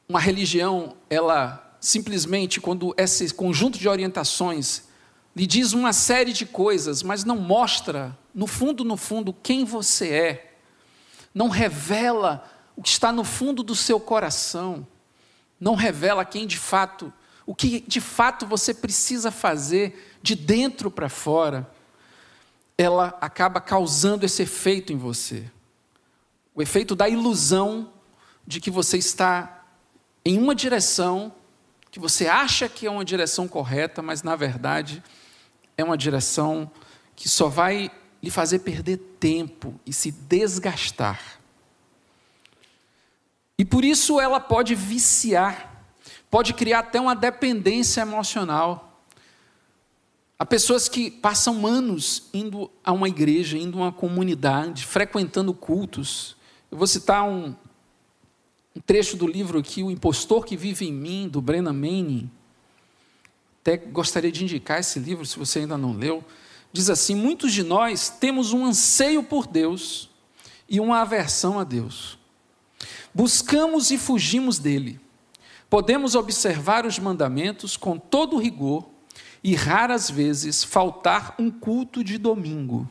uma 0.07 0.19
religião, 0.19 0.95
ela 1.09 1.77
simplesmente, 1.79 2.59
quando 2.59 2.93
esse 2.97 3.33
conjunto 3.33 3.79
de 3.79 3.87
orientações 3.87 4.83
lhe 5.35 5.47
diz 5.47 5.71
uma 5.71 5.93
série 5.93 6.33
de 6.33 6.45
coisas, 6.45 7.01
mas 7.01 7.23
não 7.23 7.37
mostra, 7.37 8.17
no 8.33 8.45
fundo, 8.45 8.83
no 8.83 8.97
fundo, 8.97 9.33
quem 9.33 9.63
você 9.63 10.09
é, 10.09 10.55
não 11.33 11.47
revela 11.47 12.45
o 12.75 12.81
que 12.81 12.89
está 12.89 13.11
no 13.11 13.23
fundo 13.23 13.63
do 13.63 13.75
seu 13.75 13.99
coração, 13.99 14.85
não 15.59 15.73
revela 15.73 16.25
quem 16.25 16.45
de 16.45 16.57
fato, 16.57 17.11
o 17.45 17.55
que 17.55 17.79
de 17.81 18.01
fato 18.01 18.45
você 18.45 18.73
precisa 18.73 19.31
fazer 19.31 20.17
de 20.21 20.35
dentro 20.35 20.91
para 20.91 21.07
fora, 21.07 21.69
ela 22.77 23.17
acaba 23.21 23.61
causando 23.61 24.25
esse 24.25 24.41
efeito 24.41 24.91
em 24.91 24.97
você. 24.97 25.49
O 26.53 26.61
efeito 26.61 26.95
da 26.95 27.07
ilusão 27.07 27.93
de 28.45 28.59
que 28.59 28.69
você 28.69 28.97
está 28.97 29.65
em 30.23 30.37
uma 30.37 30.55
direção, 30.55 31.33
que 31.91 31.99
você 31.99 32.27
acha 32.27 32.67
que 32.67 32.87
é 32.87 32.91
uma 32.91 33.05
direção 33.05 33.47
correta, 33.47 34.01
mas 34.01 34.23
na 34.23 34.35
verdade 34.35 35.03
é 35.77 35.83
uma 35.83 35.97
direção 35.97 36.69
que 37.15 37.29
só 37.29 37.47
vai 37.47 37.91
lhe 38.21 38.29
fazer 38.29 38.59
perder 38.59 38.97
tempo 39.19 39.79
e 39.85 39.93
se 39.93 40.11
desgastar. 40.11 41.39
E 43.57 43.63
por 43.63 43.85
isso 43.85 44.19
ela 44.19 44.39
pode 44.39 44.75
viciar, 44.75 45.85
pode 46.29 46.53
criar 46.53 46.79
até 46.79 46.99
uma 46.99 47.15
dependência 47.15 48.01
emocional. 48.01 49.01
Há 50.37 50.45
pessoas 50.45 50.89
que 50.89 51.09
passam 51.09 51.65
anos 51.65 52.29
indo 52.33 52.69
a 52.83 52.91
uma 52.91 53.07
igreja, 53.07 53.57
indo 53.57 53.77
a 53.77 53.83
uma 53.83 53.91
comunidade, 53.91 54.85
frequentando 54.85 55.53
cultos. 55.53 56.35
Eu 56.69 56.77
vou 56.77 56.87
citar 56.87 57.23
um, 57.23 57.55
um 58.75 58.81
trecho 58.81 59.15
do 59.15 59.25
livro 59.25 59.59
aqui, 59.59 59.81
O 59.81 59.89
Impostor 59.89 60.43
que 60.45 60.57
Vive 60.57 60.85
em 60.85 60.93
Mim, 60.93 61.29
do 61.29 61.41
Brennan 61.41 61.73
Manning. 61.73 62.29
Até 63.61 63.77
gostaria 63.77 64.31
de 64.31 64.43
indicar 64.43 64.79
esse 64.79 64.99
livro, 64.99 65.25
se 65.25 65.39
você 65.39 65.59
ainda 65.59 65.77
não 65.77 65.93
leu. 65.93 66.23
Diz 66.73 66.89
assim: 66.89 67.15
Muitos 67.15 67.53
de 67.53 67.63
nós 67.63 68.09
temos 68.09 68.51
um 68.51 68.65
anseio 68.65 69.23
por 69.23 69.47
Deus 69.47 70.09
e 70.67 70.79
uma 70.79 71.01
aversão 71.01 71.57
a 71.57 71.63
Deus. 71.63 72.19
Buscamos 73.13 73.91
e 73.91 73.97
fugimos 73.97 74.59
dele. 74.59 74.99
Podemos 75.69 76.13
observar 76.13 76.85
os 76.85 76.99
mandamentos 76.99 77.77
com 77.77 77.97
todo 77.97 78.37
rigor 78.37 78.85
e 79.41 79.55
raras 79.55 80.09
vezes 80.09 80.63
faltar 80.63 81.35
um 81.39 81.49
culto 81.49 82.03
de 82.03 82.17
domingo 82.17 82.87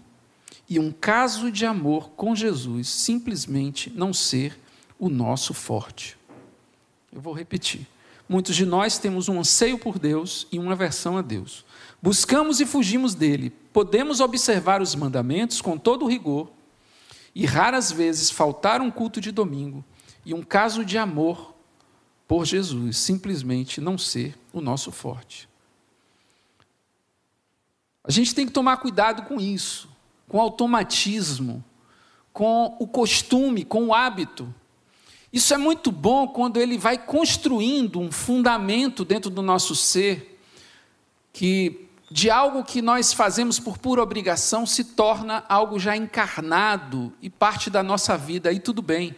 e 0.69 0.79
um 0.79 0.91
caso 0.91 1.53
de 1.53 1.67
amor 1.67 2.11
com 2.11 2.35
Jesus 2.35 2.88
simplesmente 2.88 3.93
não 3.95 4.12
ser 4.12 4.59
o 5.04 5.11
nosso 5.11 5.52
forte. 5.52 6.16
Eu 7.12 7.20
vou 7.20 7.34
repetir. 7.34 7.87
Muitos 8.26 8.56
de 8.56 8.64
nós 8.64 8.96
temos 8.96 9.28
um 9.28 9.38
anseio 9.38 9.78
por 9.78 9.99
Deus 9.99 10.46
e 10.50 10.58
uma 10.58 10.73
aversão 10.73 11.18
a 11.18 11.20
Deus. 11.20 11.62
Buscamos 12.00 12.58
e 12.58 12.64
fugimos 12.64 13.14
dele. 13.14 13.50
Podemos 13.70 14.20
observar 14.20 14.80
os 14.80 14.94
mandamentos 14.94 15.61
com 15.61 15.76
todo 15.76 16.06
rigor 16.06 16.50
e 17.34 17.44
raras 17.44 17.92
vezes 17.92 18.30
faltar 18.30 18.80
um 18.80 18.90
culto 18.90 19.20
de 19.20 19.30
domingo 19.30 19.84
e 20.25 20.32
um 20.32 20.42
caso 20.42 20.82
de 20.82 20.96
amor 20.96 21.54
por 22.26 22.46
Jesus 22.46 22.96
simplesmente 22.96 23.82
não 23.82 23.99
ser 23.99 24.38
o 24.54 24.61
nosso 24.62 24.90
forte. 24.90 25.46
A 28.02 28.11
gente 28.11 28.34
tem 28.34 28.46
que 28.46 28.52
tomar 28.52 28.78
cuidado 28.78 29.25
com 29.25 29.38
isso, 29.38 29.87
com 30.26 30.38
o 30.38 30.40
automatismo, 30.40 31.62
com 32.32 32.75
o 32.80 32.87
costume, 32.87 33.66
com 33.66 33.88
o 33.88 33.94
hábito. 33.94 34.52
Isso 35.35 35.53
é 35.53 35.59
muito 35.59 35.91
bom 35.91 36.29
quando 36.29 36.61
ele 36.61 36.79
vai 36.79 36.97
construindo 36.97 37.99
um 37.99 38.12
fundamento 38.12 39.05
dentro 39.05 39.29
do 39.29 39.43
nosso 39.43 39.75
ser, 39.75 40.41
que 41.33 41.88
de 42.09 42.31
algo 42.31 42.62
que 42.62 42.81
nós 42.81 43.12
fazemos 43.12 43.59
por 43.59 43.76
pura 43.76 44.00
obrigação 44.00 44.64
se 44.64 44.85
torna 44.85 45.45
algo 45.49 45.76
já 45.76 45.97
encarnado 45.97 47.12
e 47.21 47.29
parte 47.29 47.69
da 47.69 47.83
nossa 47.83 48.17
vida, 48.17 48.49
aí 48.49 48.61
tudo 48.61 48.81
bem. 48.81 49.12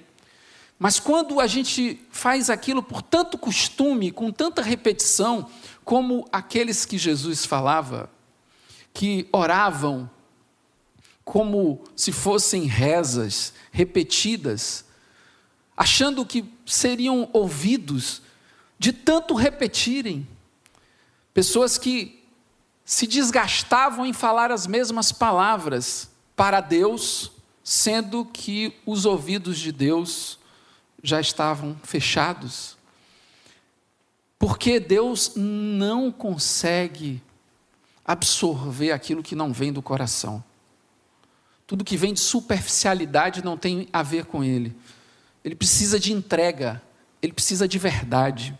Mas 0.79 0.99
quando 0.99 1.39
a 1.39 1.47
gente 1.47 2.01
faz 2.11 2.49
aquilo 2.49 2.83
por 2.83 3.03
tanto 3.03 3.37
costume, 3.37 4.11
com 4.11 4.33
tanta 4.33 4.63
repetição, 4.63 5.51
como 5.85 6.27
aqueles 6.33 6.87
que 6.87 6.97
Jesus 6.97 7.45
falava, 7.45 8.09
que 8.95 9.29
oravam 9.31 10.09
como 11.27 11.85
se 11.95 12.11
fossem 12.11 12.63
rezas 12.63 13.53
repetidas, 13.71 14.86
achando 15.77 16.25
que 16.25 16.45
seriam 16.65 17.29
ouvidos 17.33 18.23
de 18.79 18.93
tanto 18.93 19.35
repetirem, 19.35 20.27
pessoas 21.35 21.77
que 21.77 22.25
se 22.85 23.07
desgastavam 23.07 24.07
em 24.07 24.13
falar 24.13 24.51
as 24.51 24.67
mesmas 24.67 25.11
palavras 25.11 26.09
para 26.35 26.61
Deus, 26.61 27.33
sendo 27.65 28.25
que 28.25 28.75
os 28.87 29.05
ouvidos 29.05 29.59
de 29.59 29.73
Deus 29.73 30.39
já 31.03 31.21
estavam 31.21 31.77
fechados. 31.83 32.77
Porque 34.39 34.79
Deus 34.79 35.33
não 35.35 36.13
consegue 36.13 37.23
absorver 38.05 38.93
aquilo 38.93 39.23
que 39.23 39.35
não 39.35 39.53
vem 39.53 39.73
do 39.73 39.83
coração. 39.83 40.45
Tudo 41.67 41.85
que 41.85 41.97
vem 41.97 42.15
de 42.15 42.21
superficialidade 42.21 43.45
não 43.45 43.57
tem 43.57 43.89
a 43.93 44.03
ver 44.03 44.27
com 44.27 44.45
Ele. 44.45 44.77
Ele 45.47 45.55
precisa 45.55 46.01
de 46.01 46.13
entrega, 46.13 46.83
ele 47.23 47.33
precisa 47.33 47.69
de 47.69 47.79
verdade. 47.79 48.59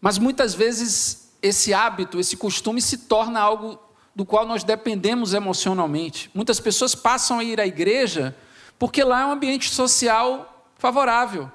Mas 0.00 0.16
muitas 0.16 0.54
vezes 0.54 1.30
esse 1.42 1.74
hábito, 1.74 2.18
esse 2.18 2.38
costume 2.38 2.80
se 2.80 2.96
torna 2.96 3.38
algo 3.38 3.78
do 4.16 4.24
qual 4.24 4.46
nós 4.46 4.64
dependemos 4.64 5.34
emocionalmente. 5.34 6.30
Muitas 6.32 6.58
pessoas 6.58 6.94
passam 6.94 7.38
a 7.38 7.44
ir 7.44 7.60
à 7.60 7.66
igreja 7.66 8.34
porque 8.78 9.04
lá 9.04 9.20
é 9.20 9.26
um 9.26 9.32
ambiente 9.32 9.68
social 9.68 10.66
favorável. 10.78 11.52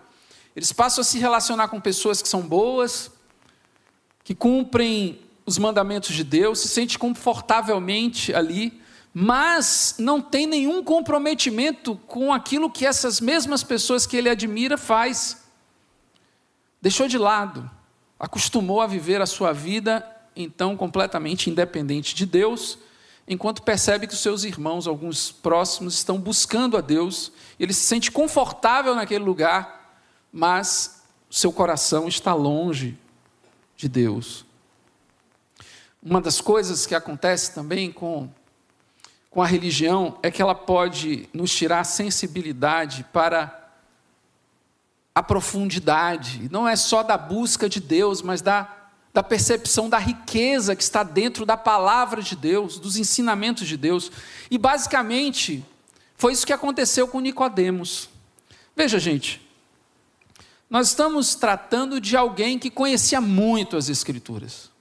Eles 0.56 0.72
passam 0.72 1.02
a 1.02 1.04
se 1.04 1.18
relacionar 1.18 1.68
com 1.68 1.82
pessoas 1.82 2.22
que 2.22 2.28
são 2.28 2.42
boas, 2.44 3.10
que 4.24 4.36
cumprem 4.36 5.20
os 5.44 5.58
mandamentos 5.58 6.14
de 6.14 6.24
Deus, 6.24 6.60
se 6.60 6.68
sente 6.68 7.00
confortavelmente 7.00 8.32
ali, 8.32 8.80
mas 9.20 9.96
não 9.98 10.22
tem 10.22 10.46
nenhum 10.46 10.84
comprometimento 10.84 11.96
com 12.06 12.32
aquilo 12.32 12.70
que 12.70 12.86
essas 12.86 13.20
mesmas 13.20 13.64
pessoas 13.64 14.06
que 14.06 14.16
ele 14.16 14.30
admira 14.30 14.78
faz. 14.78 15.44
Deixou 16.80 17.08
de 17.08 17.18
lado, 17.18 17.68
acostumou 18.20 18.80
a 18.80 18.86
viver 18.86 19.20
a 19.20 19.26
sua 19.26 19.52
vida 19.52 20.06
então 20.36 20.78
completamente 20.78 21.50
independente 21.50 22.14
de 22.14 22.28
Deus, 22.28 22.78
enquanto 23.28 23.64
percebe 23.64 24.06
que 24.06 24.14
os 24.14 24.20
seus 24.20 24.44
irmãos, 24.44 24.86
alguns 24.86 25.32
próximos, 25.32 25.96
estão 25.96 26.20
buscando 26.20 26.78
a 26.78 26.82
Deus, 26.82 27.32
ele 27.60 27.74
se 27.74 27.86
sente 27.86 28.12
confortável 28.12 28.94
naquele 28.94 29.26
lugar, 29.26 30.00
mas 30.32 31.02
seu 31.28 31.52
coração 31.52 32.08
está 32.08 32.36
longe 32.36 32.96
de 33.76 33.90
Deus. 33.90 34.46
Uma 36.04 36.22
das 36.22 36.40
coisas 36.40 36.86
que 36.86 36.94
acontece 36.94 37.56
também 37.56 37.92
com, 37.92 38.30
com 39.30 39.42
a 39.42 39.46
religião 39.46 40.18
é 40.24 40.32
que 40.32 40.42
ela 40.42 40.56
pode 40.56 41.30
nos 41.34 41.54
tirar 41.54 41.82
a 41.82 41.84
sensibilidade 41.84 43.06
para 43.12 43.72
a 45.14 45.22
profundidade. 45.22 46.48
Não 46.52 46.68
é 46.68 46.76
só 46.76 47.04
da 47.04 47.18
busca 47.18 47.68
de 47.70 47.80
Deus, 47.80 48.22
mas 48.22 48.42
da, 48.42 48.68
da 49.14 49.22
percepção 49.22 49.90
da 49.90 49.98
riqueza 49.98 50.76
que 50.76 50.84
está 50.84 51.04
dentro 51.04 51.46
da 51.46 51.58
palavra 51.58 52.22
de 52.22 52.36
Deus, 52.36 52.80
dos 52.80 52.98
ensinamentos 52.98 53.68
de 53.68 53.78
Deus. 53.78 54.12
E 54.50 54.58
basicamente 54.58 55.64
foi 56.16 56.34
isso 56.34 56.46
que 56.46 56.54
aconteceu 56.54 57.08
com 57.08 57.20
Nicodemos. 57.20 58.10
Veja, 58.76 59.00
gente, 59.00 59.46
nós 60.70 60.88
estamos 60.88 61.36
tratando 61.36 62.02
de 62.02 62.18
alguém 62.18 62.58
que 62.58 62.70
conhecia 62.70 63.22
muito 63.22 63.78
as 63.78 63.90
Escrituras 63.90 64.72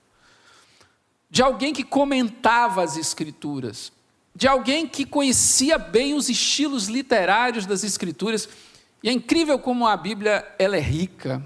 de 1.36 1.42
alguém 1.42 1.72
que 1.72 1.84
comentava 1.84 2.82
as 2.82 2.96
Escrituras, 2.96 3.92
de 4.36 4.46
alguém 4.46 4.86
que 4.86 5.06
conhecia 5.06 5.78
bem 5.78 6.12
os 6.12 6.28
estilos 6.28 6.88
literários 6.88 7.64
das 7.64 7.82
Escrituras. 7.82 8.46
E 9.02 9.08
é 9.08 9.12
incrível 9.12 9.58
como 9.58 9.86
a 9.86 9.96
Bíblia 9.96 10.46
ela 10.58 10.76
é 10.76 10.80
rica. 10.80 11.42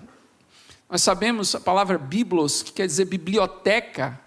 Nós 0.91 1.01
sabemos 1.01 1.55
a 1.55 1.61
palavra 1.61 1.97
biblos, 1.97 2.65
que 2.65 2.73
quer 2.73 2.89
dizer 2.89 3.05
biblioteca, 3.05 4.21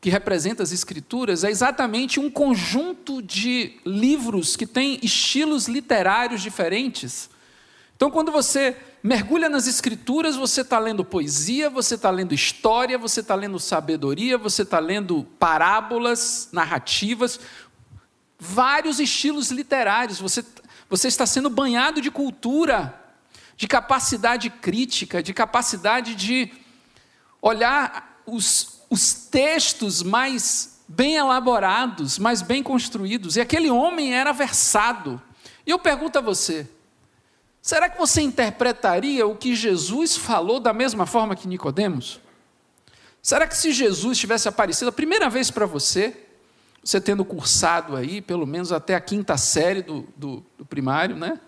que 0.00 0.10
representa 0.10 0.62
as 0.62 0.70
Escrituras, 0.70 1.42
é 1.42 1.50
exatamente 1.50 2.20
um 2.20 2.30
conjunto 2.30 3.20
de 3.20 3.80
livros 3.84 4.54
que 4.54 4.64
tem 4.64 5.00
estilos 5.02 5.66
literários 5.66 6.40
diferentes. 6.40 7.28
Então, 7.96 8.12
quando 8.12 8.30
você 8.30 8.76
mergulha 9.02 9.48
nas 9.48 9.66
escrituras, 9.66 10.36
você 10.36 10.60
está 10.60 10.78
lendo 10.78 11.04
poesia, 11.04 11.68
você 11.68 11.96
está 11.96 12.10
lendo 12.10 12.32
história, 12.32 12.96
você 12.96 13.18
está 13.18 13.34
lendo 13.34 13.58
sabedoria, 13.58 14.38
você 14.38 14.62
está 14.62 14.78
lendo 14.78 15.26
parábolas, 15.36 16.48
narrativas, 16.52 17.40
vários 18.38 19.00
estilos 19.00 19.50
literários. 19.50 20.20
Você, 20.20 20.44
você 20.88 21.08
está 21.08 21.26
sendo 21.26 21.50
banhado 21.50 22.00
de 22.00 22.10
cultura, 22.10 22.94
de 23.56 23.66
capacidade 23.66 24.48
crítica, 24.50 25.22
de 25.22 25.34
capacidade 25.34 26.14
de 26.14 26.50
olhar 27.42 28.22
os, 28.24 28.82
os 28.88 29.14
textos 29.14 30.02
mais 30.02 30.80
bem 30.86 31.16
elaborados, 31.16 32.18
mais 32.18 32.42
bem 32.42 32.62
construídos. 32.62 33.36
E 33.36 33.40
aquele 33.40 33.70
homem 33.70 34.14
era 34.14 34.32
versado. 34.32 35.20
E 35.66 35.70
eu 35.70 35.78
pergunto 35.78 36.18
a 36.18 36.22
você, 36.22 36.68
Será 37.68 37.86
que 37.86 37.98
você 37.98 38.22
interpretaria 38.22 39.26
o 39.26 39.36
que 39.36 39.54
Jesus 39.54 40.16
falou 40.16 40.58
da 40.58 40.72
mesma 40.72 41.04
forma 41.04 41.36
que 41.36 41.46
Nicodemos? 41.46 42.18
Será 43.20 43.46
que 43.46 43.54
se 43.54 43.72
Jesus 43.72 44.16
tivesse 44.16 44.48
aparecido 44.48 44.88
a 44.88 44.92
primeira 44.92 45.28
vez 45.28 45.50
para 45.50 45.66
você, 45.66 46.27
você 46.82 47.00
tendo 47.00 47.24
cursado 47.24 47.96
aí, 47.96 48.22
pelo 48.22 48.46
menos 48.46 48.72
até 48.72 48.94
a 48.94 49.00
quinta 49.00 49.36
série 49.36 49.82
do, 49.82 50.08
do, 50.16 50.44
do 50.56 50.64
primário, 50.64 51.16
né? 51.16 51.40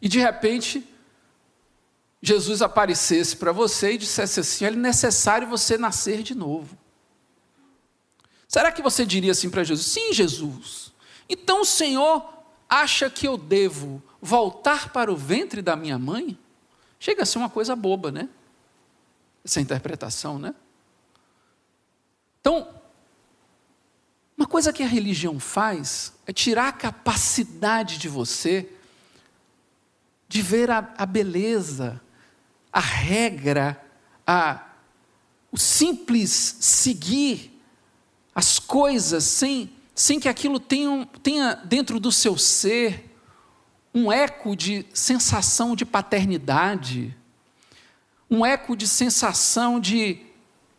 E 0.00 0.08
de 0.08 0.18
repente, 0.18 0.86
Jesus 2.20 2.62
aparecesse 2.62 3.36
para 3.36 3.52
você 3.52 3.92
e 3.92 3.98
dissesse 3.98 4.40
assim: 4.40 4.64
é 4.64 4.70
necessário 4.70 5.46
você 5.46 5.78
nascer 5.78 6.22
de 6.22 6.34
novo. 6.34 6.76
Será 8.46 8.72
que 8.72 8.82
você 8.82 9.04
diria 9.04 9.32
assim 9.32 9.50
para 9.50 9.62
Jesus: 9.62 9.86
sim, 9.86 10.12
Jesus, 10.12 10.92
então 11.28 11.60
o 11.60 11.66
Senhor 11.66 12.26
acha 12.68 13.08
que 13.08 13.26
eu 13.26 13.36
devo 13.36 14.02
voltar 14.20 14.92
para 14.92 15.12
o 15.12 15.16
ventre 15.16 15.62
da 15.62 15.76
minha 15.76 15.98
mãe? 15.98 16.38
Chega 16.98 17.22
a 17.22 17.26
ser 17.26 17.38
uma 17.38 17.50
coisa 17.50 17.76
boba, 17.76 18.10
né? 18.10 18.28
Essa 19.44 19.60
interpretação, 19.60 20.38
né? 20.38 20.54
Então, 22.40 22.68
coisa 24.48 24.72
que 24.72 24.82
a 24.82 24.88
religião 24.88 25.38
faz 25.38 26.12
é 26.26 26.32
tirar 26.32 26.68
a 26.68 26.72
capacidade 26.72 27.98
de 27.98 28.08
você 28.08 28.68
de 30.28 30.42
ver 30.42 30.70
a, 30.70 30.92
a 30.98 31.06
beleza, 31.06 32.00
a 32.70 32.80
regra, 32.80 33.82
a, 34.26 34.62
o 35.50 35.56
simples 35.56 36.58
seguir 36.60 37.58
as 38.34 38.58
coisas 38.58 39.24
sem, 39.24 39.72
sem 39.94 40.20
que 40.20 40.28
aquilo 40.28 40.60
tenha, 40.60 41.08
tenha 41.22 41.54
dentro 41.54 41.98
do 41.98 42.12
seu 42.12 42.36
ser 42.36 43.08
um 43.94 44.12
eco 44.12 44.54
de 44.54 44.84
sensação 44.92 45.74
de 45.74 45.86
paternidade, 45.86 47.16
um 48.30 48.44
eco 48.44 48.76
de 48.76 48.86
sensação 48.86 49.80
de, 49.80 50.20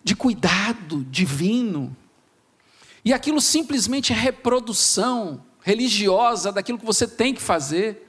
de 0.04 0.16
cuidado 0.16 1.04
divino. 1.10 1.98
E 3.04 3.14
aquilo 3.14 3.40
simplesmente 3.40 4.14
é 4.14 4.16
reprodução 4.16 5.44
religiosa 5.62 6.52
daquilo 6.52 6.78
que 6.78 6.86
você 6.86 7.08
tem 7.08 7.34
que 7.34 7.42
fazer. 7.42 8.08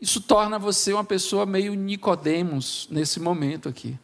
Isso 0.00 0.20
torna 0.20 0.58
você 0.58 0.92
uma 0.92 1.04
pessoa 1.04 1.46
meio 1.46 1.74
Nicodemos 1.74 2.88
nesse 2.90 3.20
momento 3.20 3.68
aqui. 3.68 3.98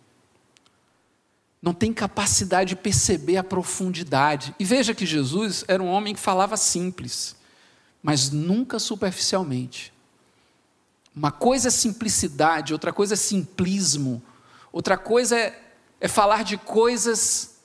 Não 1.60 1.74
tem 1.74 1.92
capacidade 1.92 2.70
de 2.70 2.76
perceber 2.76 3.36
a 3.36 3.44
profundidade. 3.44 4.54
E 4.58 4.64
veja 4.64 4.94
que 4.94 5.04
Jesus 5.04 5.64
era 5.66 5.82
um 5.82 5.88
homem 5.88 6.14
que 6.14 6.20
falava 6.20 6.56
simples 6.56 7.36
mas 8.02 8.30
nunca 8.30 8.78
superficialmente. 8.78 9.92
Uma 11.14 11.32
coisa 11.32 11.68
é 11.68 11.70
simplicidade, 11.70 12.72
outra 12.72 12.92
coisa 12.92 13.14
é 13.14 13.16
simplismo, 13.16 14.22
outra 14.72 14.96
coisa 14.96 15.36
é, 15.36 15.60
é 16.00 16.06
falar 16.06 16.44
de 16.44 16.56
coisas, 16.56 17.57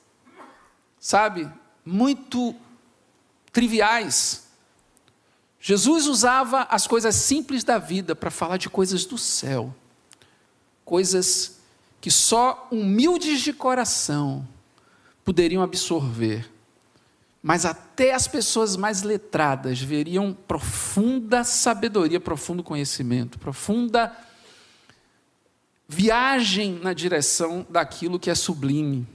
sabe, 1.03 1.51
muito 1.85 2.55
triviais. 3.51 4.47
Jesus 5.59 6.07
usava 6.07 6.61
as 6.69 6.87
coisas 6.87 7.13
simples 7.15 7.65
da 7.65 7.77
vida 7.77 8.15
para 8.15 8.31
falar 8.31 8.55
de 8.55 8.69
coisas 8.69 9.03
do 9.03 9.17
céu, 9.17 9.75
coisas 10.85 11.57
que 11.99 12.09
só 12.09 12.69
humildes 12.71 13.41
de 13.41 13.51
coração 13.51 14.47
poderiam 15.25 15.61
absorver 15.61 16.49
mas 17.45 17.65
até 17.65 18.13
as 18.13 18.25
pessoas 18.25 18.77
mais 18.77 19.03
letradas 19.03 19.81
veriam 19.81 20.31
profunda 20.31 21.43
sabedoria, 21.43 22.17
profundo 22.17 22.63
conhecimento, 22.63 23.37
profunda 23.37 24.15
viagem 25.85 26.79
na 26.81 26.93
direção 26.93 27.67
daquilo 27.69 28.17
que 28.17 28.29
é 28.29 28.35
sublime. 28.35 29.05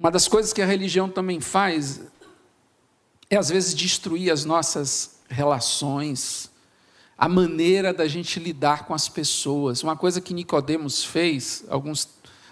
Uma 0.00 0.10
das 0.10 0.26
coisas 0.26 0.50
que 0.54 0.62
a 0.62 0.66
religião 0.66 1.10
também 1.10 1.42
faz 1.42 2.00
é, 3.28 3.36
às 3.36 3.50
vezes, 3.50 3.74
destruir 3.74 4.32
as 4.32 4.46
nossas 4.46 5.20
relações, 5.28 6.50
a 7.18 7.28
maneira 7.28 7.92
da 7.92 8.08
gente 8.08 8.40
lidar 8.40 8.86
com 8.86 8.94
as 8.94 9.10
pessoas. 9.10 9.82
Uma 9.82 9.94
coisa 9.94 10.18
que 10.18 10.32
Nicodemos 10.32 11.04
fez, 11.04 11.66
alguns, 11.68 12.08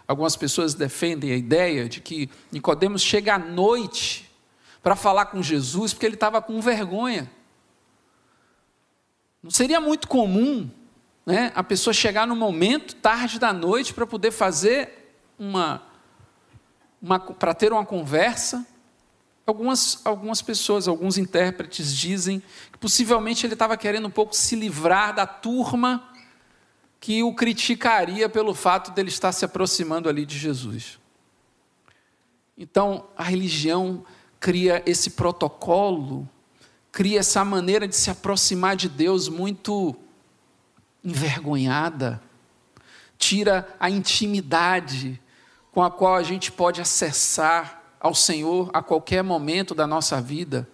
algumas 0.06 0.36
pessoas 0.36 0.74
defendem 0.74 1.32
a 1.32 1.36
ideia 1.36 1.88
de 1.88 2.02
que 2.02 2.28
Nicodemos 2.52 3.00
chega 3.00 3.36
à 3.36 3.38
noite 3.38 4.30
para 4.82 4.94
falar 4.94 5.24
com 5.24 5.42
Jesus 5.42 5.94
porque 5.94 6.04
ele 6.04 6.16
estava 6.16 6.42
com 6.42 6.60
vergonha. 6.60 7.30
Não 9.42 9.50
seria 9.50 9.80
muito 9.80 10.06
comum 10.06 10.68
né, 11.24 11.50
a 11.54 11.64
pessoa 11.64 11.94
chegar 11.94 12.26
no 12.26 12.36
momento, 12.36 12.94
tarde 12.96 13.38
da 13.38 13.54
noite, 13.54 13.94
para 13.94 14.06
poder 14.06 14.32
fazer 14.32 15.14
uma, 15.38 15.80
uma 15.80 15.87
para 17.38 17.54
ter 17.54 17.72
uma 17.72 17.84
conversa 17.84 18.66
Algumas, 19.48 20.02
algumas 20.04 20.42
pessoas, 20.42 20.86
alguns 20.86 21.16
intérpretes 21.16 21.96
dizem 21.96 22.42
que 22.70 22.76
possivelmente 22.76 23.46
ele 23.46 23.54
estava 23.54 23.78
querendo 23.78 24.06
um 24.06 24.10
pouco 24.10 24.36
se 24.36 24.54
livrar 24.54 25.14
da 25.14 25.26
turma 25.26 26.06
que 27.00 27.22
o 27.22 27.32
criticaria 27.32 28.28
pelo 28.28 28.52
fato 28.52 28.90
dele 28.90 29.08
estar 29.08 29.32
se 29.32 29.46
aproximando 29.46 30.06
ali 30.06 30.26
de 30.26 30.38
Jesus. 30.38 30.98
Então, 32.58 33.06
a 33.16 33.22
religião 33.22 34.04
cria 34.38 34.82
esse 34.84 35.12
protocolo, 35.12 36.28
cria 36.92 37.20
essa 37.20 37.42
maneira 37.42 37.88
de 37.88 37.96
se 37.96 38.10
aproximar 38.10 38.76
de 38.76 38.90
Deus 38.90 39.30
muito 39.30 39.96
envergonhada, 41.02 42.22
tira 43.16 43.66
a 43.80 43.88
intimidade 43.88 45.18
com 45.78 45.84
a 45.84 45.92
qual 45.92 46.16
a 46.16 46.24
gente 46.24 46.50
pode 46.50 46.80
acessar 46.80 47.80
ao 48.00 48.12
Senhor 48.12 48.68
a 48.72 48.82
qualquer 48.82 49.22
momento 49.22 49.76
da 49.76 49.86
nossa 49.86 50.20
vida 50.20 50.68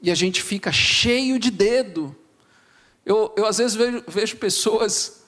e 0.00 0.12
a 0.12 0.14
gente 0.14 0.40
fica 0.40 0.70
cheio 0.70 1.40
de 1.40 1.50
dedo. 1.50 2.14
Eu, 3.04 3.34
eu 3.36 3.44
às 3.46 3.58
vezes 3.58 3.74
vejo, 3.74 4.04
vejo 4.06 4.36
pessoas 4.36 5.24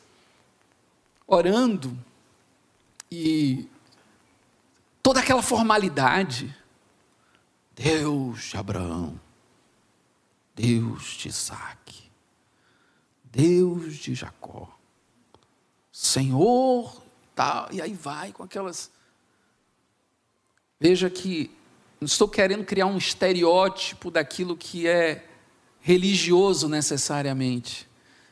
orando 1.26 1.98
e 3.10 3.68
toda 5.02 5.18
aquela 5.18 5.42
formalidade. 5.42 6.56
Deus 7.74 8.44
de 8.44 8.56
Abraão, 8.56 9.20
Deus 10.54 11.16
de 11.18 11.26
Isaac, 11.26 12.12
Deus 13.24 13.96
de 13.96 14.14
Jacó, 14.14 14.72
Senhor, 15.90 17.03
tal, 17.34 17.68
e 17.72 17.80
aí 17.80 17.92
vai 17.92 18.32
com 18.32 18.42
aquelas 18.42 18.90
Veja 20.80 21.08
que 21.08 21.50
não 21.98 22.06
estou 22.06 22.28
querendo 22.28 22.62
criar 22.64 22.84
um 22.84 22.98
estereótipo 22.98 24.10
daquilo 24.10 24.54
que 24.54 24.86
é 24.86 25.24
religioso 25.80 26.68
necessariamente. 26.68 27.88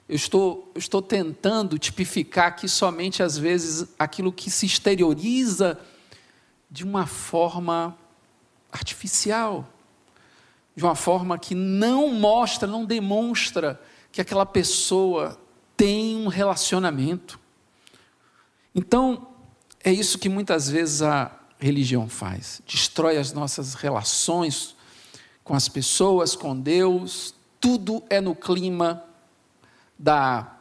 Eu 0.07 0.17
estou, 0.17 0.71
eu 0.75 0.79
estou 0.79 1.01
tentando 1.01 1.79
tipificar 1.79 2.49
aqui 2.49 2.69
somente, 2.69 3.23
às 3.23 3.39
vezes, 3.39 3.89
aquilo 3.99 4.33
que 4.33 4.51
se 4.51 4.67
exterioriza 4.67 5.81
de 6.71 6.85
uma 6.85 7.07
forma 7.07 7.97
artificial, 8.71 9.67
de 10.77 10.83
uma 10.83 10.95
forma 10.95 11.39
que 11.39 11.55
não 11.55 12.09
mostra, 12.13 12.69
não 12.69 12.85
demonstra 12.85 13.81
que 14.11 14.21
aquela 14.21 14.45
pessoa 14.45 15.41
tem 15.75 16.17
um 16.17 16.29
relacionamento. 16.29 17.41
Então, 18.75 19.29
é 19.83 19.93
isso 19.93 20.19
que 20.19 20.29
muitas 20.29 20.69
vezes 20.69 21.03
a, 21.03 21.39
religião 21.63 22.09
faz. 22.09 22.61
Destrói 22.67 23.17
as 23.17 23.33
nossas 23.33 23.75
relações 23.75 24.75
com 25.45 25.55
as 25.55 25.69
pessoas, 25.69 26.35
com 26.35 26.59
Deus. 26.59 27.35
Tudo 27.61 28.03
é 28.11 28.21
no 28.21 28.35
clima 28.35 29.05
da, 29.97 30.57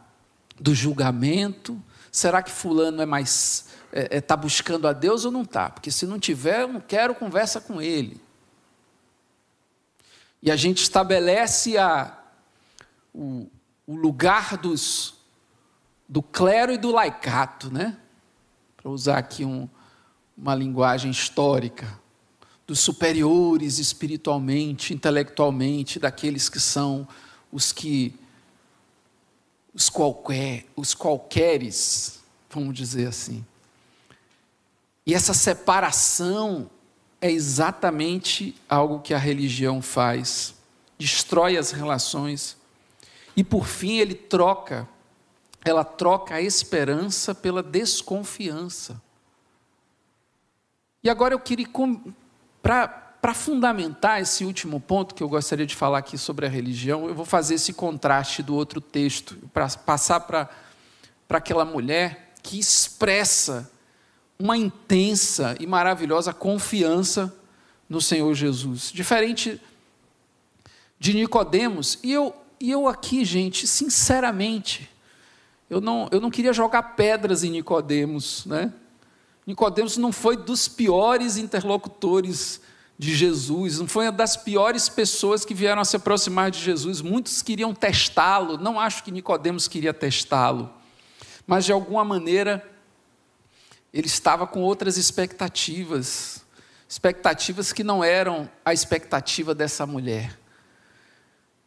do 0.59 0.75
julgamento. 0.75 1.81
Será 2.11 2.43
que 2.43 2.51
fulano 2.51 3.01
é 3.01 3.05
mais 3.05 3.67
está 3.91 3.99
é, 3.99 4.17
é, 4.17 4.21
tá 4.21 4.37
buscando 4.37 4.87
a 4.87 4.93
Deus 4.93 5.25
ou 5.25 5.31
não 5.31 5.41
está? 5.41 5.69
Porque 5.69 5.91
se 5.91 6.05
não 6.05 6.19
tiver, 6.19 6.61
eu 6.61 6.67
não 6.67 6.79
quero 6.79 7.15
conversa 7.15 7.59
com 7.59 7.81
ele. 7.81 8.21
E 10.41 10.49
a 10.51 10.55
gente 10.55 10.81
estabelece 10.81 11.77
a, 11.77 12.17
o, 13.13 13.49
o 13.85 13.95
lugar 13.95 14.57
dos, 14.57 15.15
do 16.11 16.21
clero 16.21 16.73
e 16.73 16.77
do 16.77 16.91
laicato, 16.91 17.71
né? 17.71 17.97
Para 18.75 18.91
usar 18.91 19.17
aqui 19.17 19.45
um, 19.45 19.69
uma 20.37 20.53
linguagem 20.53 21.09
histórica, 21.09 21.97
dos 22.67 22.81
superiores 22.81 23.79
espiritualmente, 23.79 24.93
intelectualmente, 24.93 25.99
daqueles 25.99 26.49
que 26.49 26.59
são 26.59 27.07
os 27.49 27.71
que 27.71 28.13
os 29.73 29.89
qualquer, 29.89 30.65
os 30.75 30.93
qualqueres, 30.93 32.19
vamos 32.49 32.75
dizer 32.75 33.07
assim. 33.07 33.45
E 35.05 35.13
essa 35.13 35.33
separação 35.33 36.69
é 37.21 37.31
exatamente 37.31 38.53
algo 38.67 38.99
que 38.99 39.13
a 39.13 39.17
religião 39.17 39.81
faz, 39.81 40.55
destrói 40.99 41.57
as 41.57 41.71
relações 41.71 42.57
e 43.33 43.45
por 43.45 43.65
fim 43.65 43.99
ele 43.99 44.13
troca, 44.13 44.85
ela 45.63 45.83
troca 45.83 46.35
a 46.35 46.41
esperança 46.41 47.35
pela 47.35 47.61
desconfiança. 47.61 49.01
E 51.03 51.09
agora 51.09 51.33
eu 51.33 51.39
queria, 51.39 51.67
para 52.61 53.33
fundamentar 53.33 54.21
esse 54.21 54.43
último 54.43 54.79
ponto 54.79 55.15
que 55.15 55.23
eu 55.23 55.29
gostaria 55.29 55.65
de 55.65 55.75
falar 55.75 55.99
aqui 55.99 56.17
sobre 56.17 56.45
a 56.45 56.49
religião, 56.49 57.07
eu 57.07 57.15
vou 57.15 57.25
fazer 57.25 57.55
esse 57.55 57.73
contraste 57.73 58.43
do 58.43 58.55
outro 58.55 58.81
texto, 58.81 59.35
para 59.53 59.67
passar 59.69 60.21
para 60.21 60.49
aquela 61.29 61.65
mulher 61.65 62.33
que 62.43 62.59
expressa 62.59 63.71
uma 64.39 64.57
intensa 64.57 65.55
e 65.59 65.67
maravilhosa 65.67 66.33
confiança 66.33 67.35
no 67.87 68.01
Senhor 68.01 68.33
Jesus. 68.33 68.91
Diferente 68.91 69.61
de 70.99 71.13
Nicodemos, 71.13 71.99
e 72.03 72.11
eu, 72.11 72.35
e 72.59 72.71
eu 72.71 72.87
aqui, 72.87 73.25
gente, 73.25 73.67
sinceramente, 73.67 74.89
eu 75.71 75.79
não, 75.79 76.09
eu 76.11 76.19
não 76.19 76.29
queria 76.29 76.51
jogar 76.51 76.83
pedras 76.83 77.45
em 77.45 77.49
Nicodemos, 77.49 78.45
né? 78.45 78.73
Nicodemos 79.47 79.95
não 79.95 80.11
foi 80.11 80.35
dos 80.35 80.67
piores 80.67 81.37
interlocutores 81.37 82.59
de 82.99 83.15
Jesus, 83.15 83.79
não 83.79 83.87
foi 83.87 84.07
uma 84.07 84.11
das 84.11 84.35
piores 84.35 84.89
pessoas 84.89 85.45
que 85.45 85.53
vieram 85.53 85.81
a 85.81 85.85
se 85.85 85.95
aproximar 85.95 86.51
de 86.51 86.59
Jesus. 86.59 86.99
Muitos 86.99 87.41
queriam 87.41 87.73
testá-lo, 87.73 88.57
não 88.57 88.77
acho 88.77 89.01
que 89.01 89.11
Nicodemos 89.11 89.69
queria 89.69 89.93
testá-lo, 89.93 90.69
mas 91.47 91.63
de 91.63 91.71
alguma 91.71 92.03
maneira 92.03 92.69
ele 93.93 94.07
estava 94.07 94.45
com 94.45 94.59
outras 94.59 94.97
expectativas, 94.97 96.43
expectativas 96.85 97.71
que 97.71 97.81
não 97.81 98.03
eram 98.03 98.49
a 98.65 98.73
expectativa 98.73 99.55
dessa 99.55 99.85
mulher. 99.85 100.37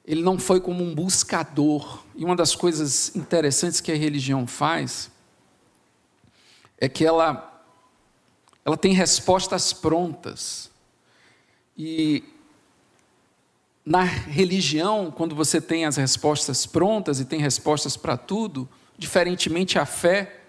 Ele 0.04 0.22
não 0.22 0.38
foi 0.38 0.60
como 0.60 0.84
um 0.84 0.94
buscador. 0.94 2.04
E 2.14 2.24
uma 2.24 2.36
das 2.36 2.54
coisas 2.54 3.14
interessantes 3.16 3.80
que 3.80 3.90
a 3.90 3.96
religião 3.96 4.46
faz 4.46 5.10
é 6.78 6.88
que 6.88 7.04
ela 7.04 7.50
ela 8.64 8.76
tem 8.76 8.94
respostas 8.94 9.72
prontas. 9.72 10.70
E 11.76 12.24
na 13.84 14.02
religião, 14.02 15.10
quando 15.10 15.34
você 15.34 15.60
tem 15.60 15.84
as 15.84 15.96
respostas 15.96 16.64
prontas 16.64 17.20
e 17.20 17.24
tem 17.26 17.38
respostas 17.38 17.96
para 17.96 18.16
tudo, 18.16 18.66
diferentemente 18.96 19.78
a 19.78 19.84
fé, 19.84 20.40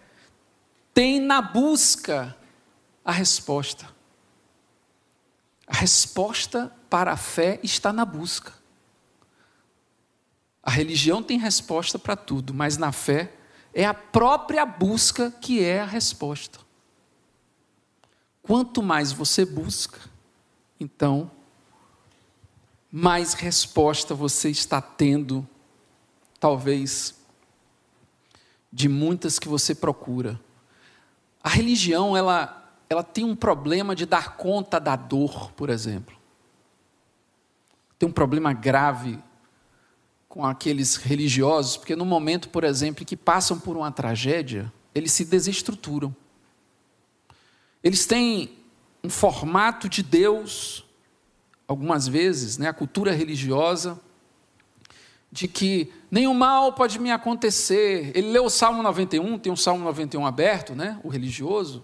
tem 0.93 1.19
na 1.19 1.41
busca 1.41 2.35
a 3.03 3.11
resposta. 3.11 3.85
A 5.67 5.75
resposta 5.75 6.71
para 6.89 7.11
a 7.11 7.17
fé 7.17 7.59
está 7.61 7.91
na 7.91 8.05
busca. 8.05 8.53
A 10.65 10.71
religião 10.71 11.21
tem 11.21 11.37
resposta 11.37 11.99
para 11.99 12.15
tudo, 12.15 12.51
mas 12.51 12.75
na 12.75 12.91
fé 12.91 13.31
é 13.71 13.85
a 13.85 13.93
própria 13.93 14.65
busca 14.65 15.29
que 15.29 15.63
é 15.63 15.81
a 15.81 15.85
resposta. 15.85 16.57
Quanto 18.41 18.81
mais 18.81 19.11
você 19.11 19.45
busca, 19.45 19.99
então, 20.79 21.29
mais 22.91 23.33
resposta 23.33 24.15
você 24.15 24.49
está 24.49 24.81
tendo, 24.81 25.47
talvez, 26.39 27.13
de 28.71 28.89
muitas 28.89 29.37
que 29.37 29.47
você 29.47 29.75
procura. 29.75 30.39
A 31.43 31.49
religião, 31.49 32.17
ela, 32.17 32.73
ela 32.89 33.03
tem 33.03 33.23
um 33.23 33.35
problema 33.35 33.95
de 33.95 34.05
dar 34.05 34.35
conta 34.35 34.79
da 34.79 34.95
dor, 34.95 35.51
por 35.51 35.69
exemplo. 35.69 36.15
Tem 37.99 38.09
um 38.09 38.11
problema 38.11 38.51
grave 38.51 39.19
com 40.27 40.45
aqueles 40.45 40.95
religiosos, 40.95 41.77
porque 41.77 41.95
no 41.95 42.05
momento, 42.05 42.49
por 42.49 42.63
exemplo, 42.63 43.05
que 43.05 43.15
passam 43.15 43.59
por 43.59 43.77
uma 43.77 43.91
tragédia, 43.91 44.71
eles 44.93 45.11
se 45.11 45.25
desestruturam. 45.25 46.15
Eles 47.83 48.05
têm 48.05 48.57
um 49.03 49.09
formato 49.09 49.87
de 49.87 50.01
Deus, 50.01 50.85
algumas 51.67 52.07
vezes, 52.07 52.57
né, 52.57 52.67
a 52.67 52.73
cultura 52.73 53.11
religiosa, 53.11 53.99
de 55.31 55.47
que 55.47 55.91
nenhum 56.09 56.33
mal 56.33 56.73
pode 56.73 56.97
me 56.97 57.11
acontecer. 57.11 58.11
Ele 58.15 58.31
leu 58.31 58.45
o 58.45 58.49
Salmo 58.49 58.81
91, 58.81 59.37
tem 59.37 59.51
um 59.51 59.55
Salmo 59.55 59.83
91 59.83 60.25
aberto, 60.25 60.73
né? 60.73 60.99
O 61.03 61.09
religioso, 61.09 61.83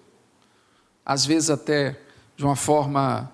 às 1.05 1.25
vezes 1.25 1.49
até 1.49 1.99
de 2.37 2.45
uma 2.45 2.55
forma 2.55 3.29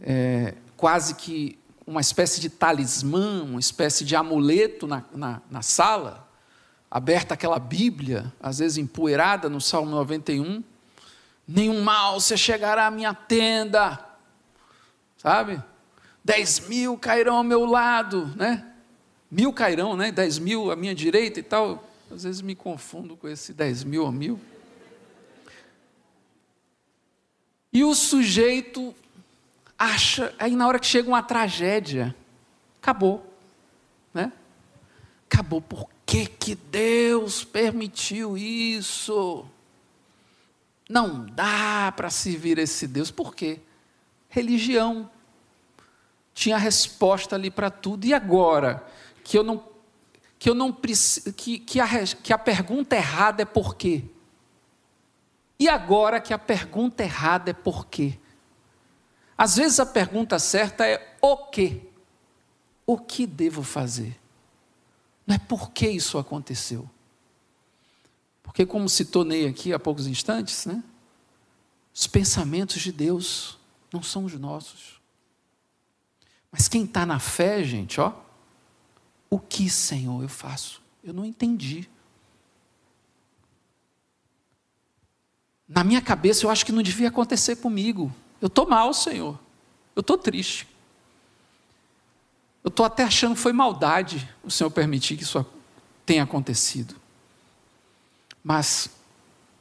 é, 0.00 0.54
quase 0.76 1.16
que 1.16 1.58
uma 1.86 2.00
espécie 2.00 2.40
de 2.40 2.50
talismã, 2.50 3.44
uma 3.44 3.60
espécie 3.60 4.04
de 4.04 4.16
amuleto 4.16 4.86
na, 4.86 5.04
na, 5.14 5.40
na 5.48 5.62
sala, 5.62 6.28
aberta 6.90 7.34
aquela 7.34 7.58
Bíblia, 7.58 8.32
às 8.40 8.58
vezes 8.58 8.78
empoeirada 8.78 9.48
no 9.48 9.60
Salmo 9.60 9.90
91. 9.92 10.64
Nenhum 11.46 11.82
mal 11.82 12.18
se 12.20 12.36
chegará 12.36 12.86
à 12.86 12.90
minha 12.90 13.14
tenda, 13.14 14.04
sabe? 15.16 15.62
Dez 16.24 16.58
mil 16.68 16.98
cairão 16.98 17.36
ao 17.36 17.44
meu 17.44 17.64
lado, 17.64 18.26
né? 18.36 18.66
Mil 19.30 19.52
cairão, 19.52 19.96
né? 19.96 20.10
Dez 20.10 20.40
mil 20.40 20.72
à 20.72 20.76
minha 20.76 20.94
direita 20.94 21.38
e 21.38 21.42
tal. 21.42 21.88
Às 22.10 22.24
vezes 22.24 22.42
me 22.42 22.56
confundo 22.56 23.16
com 23.16 23.28
esse 23.28 23.52
dez 23.52 23.84
mil 23.84 24.04
ou 24.04 24.10
mil. 24.10 24.40
E 27.72 27.84
o 27.84 27.94
sujeito 27.94 28.92
acha, 29.78 30.34
aí 30.38 30.54
na 30.56 30.66
hora 30.66 30.78
que 30.78 30.86
chega 30.86 31.08
uma 31.08 31.22
tragédia, 31.22 32.14
acabou, 32.80 33.26
né? 34.12 34.32
Acabou. 35.30 35.60
Por 35.60 35.88
que, 36.04 36.26
que 36.26 36.54
Deus 36.54 37.44
permitiu 37.44 38.36
isso? 38.38 39.44
Não 40.88 41.26
dá 41.26 41.92
para 41.96 42.10
servir 42.10 42.58
esse 42.58 42.86
Deus. 42.86 43.10
Por 43.10 43.34
quê? 43.34 43.60
Religião. 44.28 45.10
Tinha 46.32 46.56
resposta 46.56 47.34
ali 47.34 47.50
para 47.50 47.70
tudo. 47.70 48.06
E 48.06 48.14
agora 48.14 48.86
que 49.24 49.36
eu 49.36 49.42
não 49.42 49.76
que 50.38 50.50
eu 50.50 50.54
não 50.54 50.70
que, 50.70 51.58
que, 51.58 51.80
a, 51.80 51.88
que 52.22 52.32
a 52.32 52.38
pergunta 52.38 52.94
errada 52.94 53.42
é 53.42 53.44
por 53.46 53.74
quê? 53.74 54.04
E 55.58 55.66
agora 55.66 56.20
que 56.20 56.34
a 56.34 56.38
pergunta 56.38 57.02
errada 57.02 57.50
é 57.50 57.54
por 57.54 57.86
quê? 57.86 58.18
Às 59.36 59.56
vezes 59.56 59.78
a 59.80 59.86
pergunta 59.86 60.38
certa 60.38 60.86
é 60.86 61.16
o 61.20 61.36
quê? 61.36 61.82
O 62.86 62.98
que 62.98 63.26
devo 63.26 63.62
fazer? 63.62 64.18
Não 65.26 65.34
é 65.34 65.38
por 65.38 65.70
que 65.70 65.88
isso 65.88 66.18
aconteceu. 66.18 66.88
Porque, 68.42 68.64
como 68.64 68.88
citou 68.88 69.24
Ney 69.24 69.46
aqui 69.46 69.72
há 69.72 69.78
poucos 69.78 70.06
instantes, 70.06 70.64
né? 70.66 70.82
os 71.96 72.06
pensamentos 72.06 72.82
de 72.82 72.92
Deus 72.92 73.58
não 73.90 74.02
são 74.02 74.26
os 74.26 74.34
nossos. 74.34 75.00
Mas 76.52 76.68
quem 76.68 76.84
está 76.84 77.06
na 77.06 77.18
fé, 77.18 77.64
gente, 77.64 77.98
ó, 77.98 78.12
o 79.30 79.38
que, 79.38 79.70
Senhor, 79.70 80.22
eu 80.22 80.28
faço? 80.28 80.82
Eu 81.02 81.14
não 81.14 81.24
entendi. 81.24 81.88
Na 85.66 85.82
minha 85.82 86.02
cabeça, 86.02 86.44
eu 86.44 86.50
acho 86.50 86.66
que 86.66 86.72
não 86.72 86.82
devia 86.82 87.08
acontecer 87.08 87.56
comigo. 87.56 88.14
Eu 88.40 88.46
estou 88.46 88.68
mal, 88.68 88.92
Senhor. 88.92 89.38
Eu 89.94 90.00
estou 90.00 90.18
triste. 90.18 90.68
Eu 92.62 92.68
estou 92.68 92.84
até 92.84 93.04
achando 93.04 93.34
que 93.34 93.40
foi 93.40 93.52
maldade 93.52 94.28
o 94.42 94.50
Senhor 94.50 94.70
permitir 94.70 95.16
que 95.16 95.22
isso 95.22 95.44
tenha 96.04 96.22
acontecido. 96.22 96.96
Mas 98.42 98.90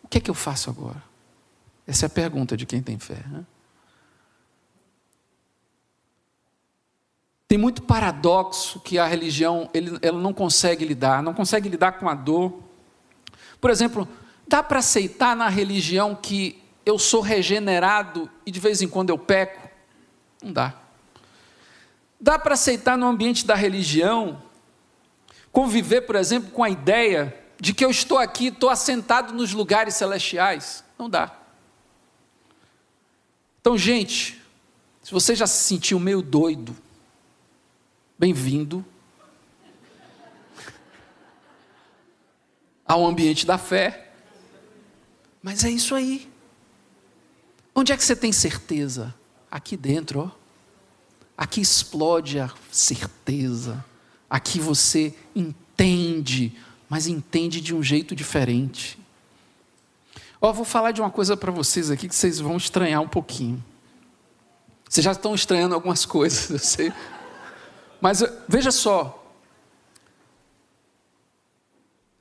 o 0.04 0.08
que 0.08 0.18
é 0.18 0.22
que 0.22 0.30
eu 0.30 0.36
faço 0.36 0.70
agora? 0.70 1.02
Essa 1.88 2.06
é 2.06 2.08
a 2.08 2.10
pergunta 2.10 2.58
de 2.58 2.66
quem 2.66 2.82
tem 2.82 2.98
fé. 2.98 3.24
Né? 3.28 3.46
Tem 7.48 7.58
muito 7.58 7.84
paradoxo 7.84 8.80
que 8.80 8.98
a 8.98 9.06
religião 9.06 9.70
ele, 9.74 9.98
ela 10.02 10.20
não 10.20 10.34
consegue 10.34 10.84
lidar, 10.84 11.22
não 11.22 11.34
consegue 11.34 11.70
lidar 11.70 11.94
com 11.94 12.10
a 12.10 12.16
dor. 12.16 12.60
Por 13.62 13.70
exemplo, 13.70 14.08
dá 14.48 14.64
para 14.64 14.80
aceitar 14.80 15.36
na 15.36 15.48
religião 15.48 16.16
que 16.16 16.62
eu 16.86 17.00
sou 17.00 17.22
regenerado 17.22 18.30
e 18.46 18.52
de 18.52 18.60
vez 18.60 18.82
em 18.82 18.88
quando 18.88 19.10
eu 19.10 19.18
peco? 19.18 19.70
Não 20.42 20.54
dá. 20.54 20.74
Dá 22.20 22.38
para 22.38 22.54
aceitar 22.54 22.98
no 22.98 23.08
ambiente 23.08 23.46
da 23.46 23.56
religião 23.56 24.42
conviver, 25.56 26.02
por 26.02 26.18
exemplo, 26.18 26.52
com 26.52 26.62
a 26.62 26.70
ideia 26.70 27.34
de 27.58 27.74
que 27.74 27.86
eu 27.86 27.90
estou 27.90 28.18
aqui, 28.18 28.48
estou 28.48 28.70
assentado 28.70 29.34
nos 29.34 29.54
lugares 29.54 29.96
celestiais? 29.96 30.84
Não 31.00 31.10
dá. 31.10 31.34
Então, 33.62 33.78
gente, 33.78 34.42
se 35.02 35.12
você 35.14 35.34
já 35.34 35.48
se 35.48 35.64
sentiu 35.64 35.98
meio 35.98 36.22
doido, 36.22 36.76
bem-vindo 38.20 38.86
ao 42.86 43.06
ambiente 43.06 43.46
da 43.46 43.58
fé. 43.58 44.12
Mas 45.42 45.64
é 45.64 45.70
isso 45.70 45.96
aí. 45.96 46.30
Onde 47.76 47.92
é 47.92 47.98
que 47.98 48.04
você 48.04 48.16
tem 48.16 48.32
certeza? 48.32 49.14
Aqui 49.52 49.76
dentro, 49.76 50.22
ó. 50.22 50.32
Aqui 51.38 51.60
explode 51.60 52.40
a 52.40 52.50
certeza. 52.72 53.84
Aqui 54.30 54.62
você 54.62 55.14
entende, 55.36 56.58
mas 56.90 57.06
entende 57.08 57.60
de 57.60 57.76
um 57.76 57.84
jeito 57.84 58.16
diferente. 58.16 58.98
Ó, 60.40 60.54
vou 60.54 60.64
falar 60.64 60.92
de 60.92 61.02
uma 61.02 61.12
coisa 61.12 61.36
para 61.36 61.52
vocês 61.52 61.92
aqui 61.92 62.08
que 62.08 62.16
vocês 62.16 62.40
vão 62.40 62.56
estranhar 62.56 63.02
um 63.02 63.08
pouquinho. 63.10 63.64
Vocês 64.88 65.04
já 65.04 65.12
estão 65.12 65.36
estranhando 65.36 65.76
algumas 65.76 66.06
coisas, 66.08 66.50
eu 66.50 66.60
sei. 66.60 66.94
Mas 68.00 68.24
veja 68.48 68.72
só. 68.72 69.22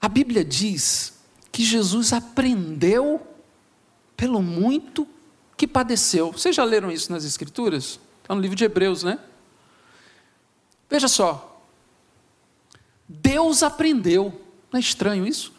A 0.01 0.09
Bíblia 0.09 0.45
diz 0.45 1.15
que 1.53 1.65
Jesus 1.65 2.13
aprendeu 2.13 3.25
pelo 4.17 4.43
muito 4.43 5.07
que 5.65 5.69
padeceu. 5.69 6.31
Vocês 6.31 6.55
já 6.55 6.63
leram 6.63 6.93
isso 6.93 7.11
nas 7.11 7.25
Escrituras? 7.25 7.99
Está 8.21 8.35
no 8.35 8.41
livro 8.41 8.55
de 8.55 8.65
Hebreus, 8.65 9.03
né? 9.03 9.19
Veja 10.91 11.09
só. 11.09 11.59
Deus 13.09 13.63
aprendeu. 13.63 14.41
Não 14.71 14.77
é 14.77 14.81
estranho 14.81 15.27
isso? 15.27 15.55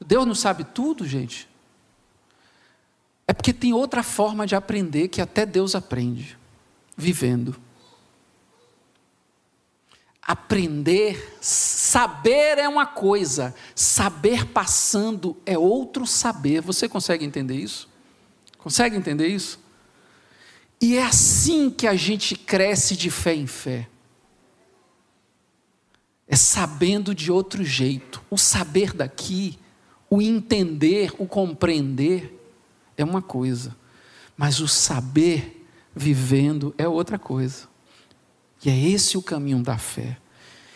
Deus 0.00 0.24
não 0.24 0.34
sabe 0.34 0.62
tudo, 0.62 1.04
gente? 1.04 1.48
É 3.26 3.32
porque 3.32 3.52
tem 3.52 3.72
outra 3.72 4.02
forma 4.04 4.46
de 4.46 4.54
aprender 4.54 5.08
que 5.08 5.20
até 5.20 5.44
Deus 5.44 5.74
aprende 5.74 6.38
vivendo. 6.96 7.56
Aprender, 10.22 11.36
saber 11.40 12.58
é 12.58 12.68
uma 12.68 12.86
coisa, 12.86 13.52
saber 13.74 14.46
passando 14.46 15.36
é 15.44 15.58
outro 15.58 16.06
saber. 16.06 16.60
Você 16.60 16.88
consegue 16.88 17.24
entender 17.24 17.56
isso? 17.56 17.90
Consegue 18.62 18.96
entender 18.96 19.26
isso? 19.26 19.58
E 20.80 20.96
é 20.96 21.02
assim 21.02 21.70
que 21.70 21.86
a 21.86 21.94
gente 21.94 22.34
cresce 22.34 22.96
de 22.96 23.10
fé 23.10 23.34
em 23.34 23.46
fé. 23.46 23.88
É 26.26 26.36
sabendo 26.36 27.14
de 27.14 27.30
outro 27.30 27.64
jeito. 27.64 28.22
O 28.30 28.38
saber 28.38 28.92
daqui, 28.92 29.58
o 30.08 30.22
entender, 30.22 31.12
o 31.18 31.26
compreender 31.26 32.36
é 32.96 33.04
uma 33.04 33.20
coisa, 33.20 33.76
mas 34.36 34.60
o 34.60 34.68
saber 34.68 35.66
vivendo 35.94 36.74
é 36.78 36.86
outra 36.88 37.18
coisa. 37.18 37.68
E 38.64 38.70
é 38.70 38.78
esse 38.78 39.16
o 39.16 39.22
caminho 39.22 39.62
da 39.62 39.76
fé. 39.76 40.18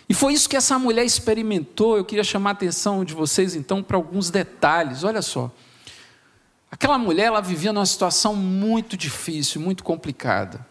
E 0.09 0.14
foi 0.14 0.35
isso 0.35 0.49
que 0.49 0.57
essa 0.57 0.79
mulher 0.79 1.05
experimentou. 1.05 1.97
Eu 1.97 2.05
queria 2.05 2.25
chamar 2.25 2.51
a 2.51 2.53
atenção 2.53 3.05
de 3.05 3.14
vocês 3.14 3.55
então 3.55 3.83
para 3.83 3.97
alguns 3.97 4.31
detalhes. 4.31 5.05
Olha 5.05 5.23
só. 5.23 5.51
Aquela 6.74 6.98
mulher, 6.98 7.26
ela 7.26 7.40
vivia 7.40 7.72
numa 7.72 7.87
situação 7.87 8.34
muito 8.34 8.96
difícil, 8.96 9.60
muito 9.60 9.84
complicada. 9.84 10.66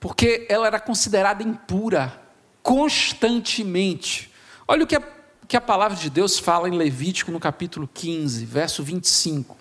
Porque 0.00 0.46
ela 0.48 0.66
era 0.66 0.80
considerada 0.80 1.42
impura 1.42 2.18
constantemente. 2.62 4.32
Olha 4.66 4.84
o 4.84 4.86
que 4.86 4.96
a, 4.96 5.02
que 5.46 5.54
a 5.54 5.60
palavra 5.60 5.98
de 5.98 6.08
Deus 6.08 6.38
fala 6.38 6.66
em 6.66 6.72
Levítico 6.72 7.30
no 7.30 7.38
capítulo 7.38 7.86
15, 7.92 8.46
verso 8.46 8.82
25. 8.82 9.54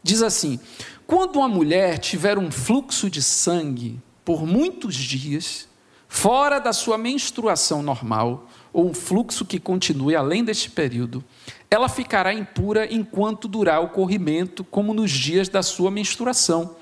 Diz 0.00 0.22
assim: 0.22 0.60
Quando 1.08 1.40
uma 1.40 1.48
mulher 1.48 1.98
tiver 1.98 2.38
um 2.38 2.48
fluxo 2.48 3.10
de 3.10 3.20
sangue 3.20 4.00
por 4.24 4.46
muitos 4.46 4.94
dias, 4.94 5.67
fora 6.08 6.58
da 6.58 6.72
sua 6.72 6.96
menstruação 6.96 7.82
normal, 7.82 8.48
ou 8.72 8.88
um 8.88 8.94
fluxo 8.94 9.44
que 9.44 9.60
continue 9.60 10.16
além 10.16 10.42
deste 10.42 10.70
período, 10.70 11.22
ela 11.70 11.88
ficará 11.88 12.32
impura 12.32 12.92
enquanto 12.92 13.46
durar 13.46 13.82
o 13.82 13.90
corrimento, 13.90 14.64
como 14.64 14.94
nos 14.94 15.10
dias 15.10 15.48
da 15.48 15.62
sua 15.62 15.90
menstruação. 15.90 16.76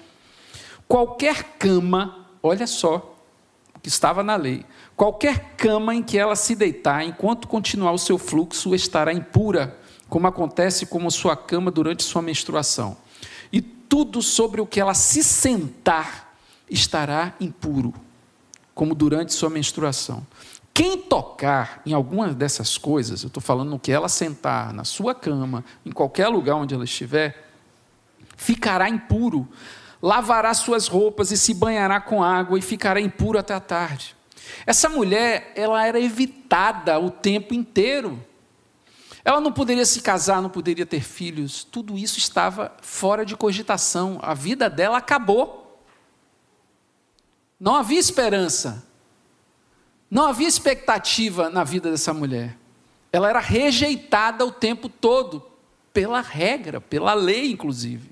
Qualquer 0.86 1.42
cama, 1.58 2.28
olha 2.42 2.66
só, 2.66 3.16
o 3.74 3.80
que 3.80 3.88
estava 3.88 4.22
na 4.22 4.36
lei, 4.36 4.64
qualquer 4.94 5.54
cama 5.56 5.94
em 5.94 6.02
que 6.02 6.16
ela 6.16 6.36
se 6.36 6.54
deitar 6.54 7.04
enquanto 7.04 7.48
continuar 7.48 7.92
o 7.92 7.98
seu 7.98 8.16
fluxo 8.16 8.74
estará 8.74 9.12
impura, 9.12 9.78
como 10.08 10.28
acontece 10.28 10.86
com 10.86 11.10
sua 11.10 11.36
cama 11.36 11.70
durante 11.70 12.04
sua 12.04 12.22
menstruação. 12.22 12.96
E 13.52 13.60
tudo 13.60 14.22
sobre 14.22 14.60
o 14.60 14.66
que 14.66 14.80
ela 14.80 14.94
se 14.94 15.22
sentar 15.24 16.36
estará 16.70 17.34
impuro 17.40 17.92
como 18.76 18.94
durante 18.94 19.32
sua 19.32 19.48
menstruação. 19.48 20.24
Quem 20.74 20.98
tocar 20.98 21.80
em 21.86 21.94
alguma 21.94 22.28
dessas 22.28 22.76
coisas, 22.76 23.22
eu 23.22 23.28
estou 23.28 23.42
falando 23.42 23.70
no 23.70 23.78
que 23.78 23.90
ela 23.90 24.06
sentar, 24.06 24.74
na 24.74 24.84
sua 24.84 25.14
cama, 25.14 25.64
em 25.86 25.90
qualquer 25.90 26.28
lugar 26.28 26.56
onde 26.56 26.74
ela 26.74 26.84
estiver, 26.84 27.48
ficará 28.36 28.86
impuro, 28.86 29.48
lavará 30.02 30.52
suas 30.52 30.88
roupas 30.88 31.30
e 31.30 31.38
se 31.38 31.54
banhará 31.54 31.98
com 31.98 32.22
água 32.22 32.58
e 32.58 32.62
ficará 32.62 33.00
impuro 33.00 33.38
até 33.38 33.54
a 33.54 33.60
tarde. 33.60 34.14
Essa 34.66 34.90
mulher, 34.90 35.52
ela 35.56 35.86
era 35.86 35.98
evitada 35.98 37.00
o 37.00 37.10
tempo 37.10 37.54
inteiro. 37.54 38.22
Ela 39.24 39.40
não 39.40 39.52
poderia 39.52 39.86
se 39.86 40.02
casar, 40.02 40.42
não 40.42 40.50
poderia 40.50 40.84
ter 40.84 41.00
filhos, 41.00 41.64
tudo 41.64 41.96
isso 41.96 42.18
estava 42.18 42.76
fora 42.82 43.24
de 43.24 43.34
cogitação. 43.34 44.18
A 44.20 44.34
vida 44.34 44.68
dela 44.68 44.98
acabou. 44.98 45.65
Não 47.58 47.74
havia 47.74 47.98
esperança. 47.98 48.86
Não 50.10 50.26
havia 50.26 50.46
expectativa 50.46 51.50
na 51.50 51.64
vida 51.64 51.90
dessa 51.90 52.14
mulher. 52.14 52.56
Ela 53.12 53.28
era 53.28 53.40
rejeitada 53.40 54.44
o 54.44 54.52
tempo 54.52 54.88
todo, 54.88 55.44
pela 55.92 56.20
regra, 56.20 56.80
pela 56.80 57.14
lei, 57.14 57.50
inclusive. 57.50 58.10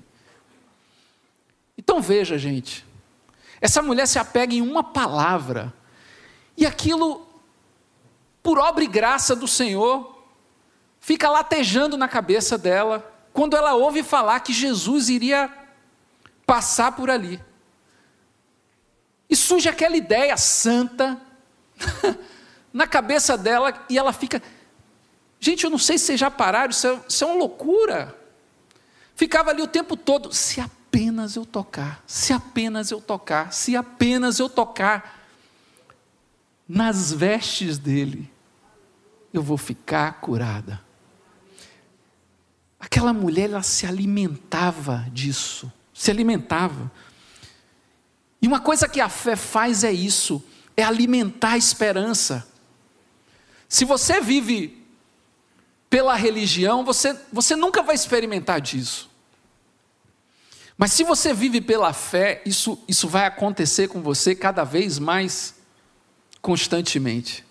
Então 1.77 2.01
veja, 2.01 2.37
gente, 2.37 2.85
essa 3.61 3.81
mulher 3.81 4.07
se 4.07 4.17
apega 4.17 4.55
em 4.55 4.61
uma 4.61 4.83
palavra, 4.83 5.73
e 6.57 6.65
aquilo, 6.65 7.27
por 8.41 8.57
obra 8.57 8.83
e 8.83 8.87
graça 8.87 9.35
do 9.35 9.47
Senhor, 9.47 10.23
fica 10.99 11.29
latejando 11.29 11.95
na 11.97 12.07
cabeça 12.07 12.57
dela 12.57 13.13
quando 13.31 13.55
ela 13.55 13.75
ouve 13.75 14.01
falar 14.01 14.39
que 14.39 14.53
Jesus 14.53 15.09
iria 15.09 15.53
passar 16.45 16.93
por 16.93 17.09
ali. 17.09 17.39
E 19.29 19.35
surge 19.35 19.67
aquela 19.67 19.97
ideia 19.97 20.37
santa 20.37 21.19
na 22.71 22.87
cabeça 22.87 23.37
dela 23.37 23.85
e 23.89 23.97
ela 23.97 24.13
fica. 24.13 24.41
Gente, 25.39 25.63
eu 25.63 25.69
não 25.69 25.77
sei 25.77 25.97
se 25.97 26.05
vocês 26.05 26.19
já 26.19 26.31
pararam, 26.31 26.71
isso 26.71 26.87
é, 26.87 26.99
isso 27.07 27.23
é 27.23 27.27
uma 27.27 27.35
loucura. 27.35 28.15
Ficava 29.15 29.49
ali 29.49 29.61
o 29.61 29.67
tempo 29.67 29.95
todo, 29.95 30.33
se 30.33 30.59
apenas 30.59 31.35
eu 31.35 31.45
tocar, 31.45 32.03
se 32.05 32.33
apenas 32.33 32.91
eu 32.91 32.99
tocar, 32.99 33.53
se 33.53 33.75
apenas 33.75 34.39
eu 34.39 34.49
tocar 34.49 35.23
nas 36.67 37.13
vestes 37.13 37.77
dele, 37.77 38.31
eu 39.31 39.41
vou 39.41 39.57
ficar 39.57 40.19
curada. 40.19 40.81
Aquela 42.79 43.13
mulher, 43.13 43.49
ela 43.49 43.63
se 43.63 43.85
alimentava 43.85 45.05
disso, 45.11 45.71
se 45.93 46.11
alimentava. 46.11 46.91
E 48.41 48.47
uma 48.47 48.59
coisa 48.59 48.87
que 48.87 48.99
a 48.99 49.09
fé 49.09 49.35
faz 49.35 49.83
é 49.83 49.91
isso, 49.91 50.43
é 50.75 50.83
alimentar 50.83 51.51
a 51.51 51.57
esperança. 51.57 52.47
Se 53.67 53.85
você 53.85 54.21
vive 54.21 54.85
pela 55.89 56.15
religião, 56.15 56.83
você, 56.83 57.17
você 57.31 57.55
nunca 57.55 57.81
vai 57.81 57.95
experimentar 57.95 58.61
disso. 58.61 59.09
Mas 60.77 60.91
se 60.91 61.03
você 61.03 61.33
vive 61.33 61.61
pela 61.61 61.93
fé, 61.93 62.41
isso, 62.45 62.77
isso 62.87 63.07
vai 63.07 63.25
acontecer 63.25 63.87
com 63.87 64.01
você 64.01 64.35
cada 64.35 64.63
vez 64.63 64.99
mais 64.99 65.55
constantemente 66.41 67.45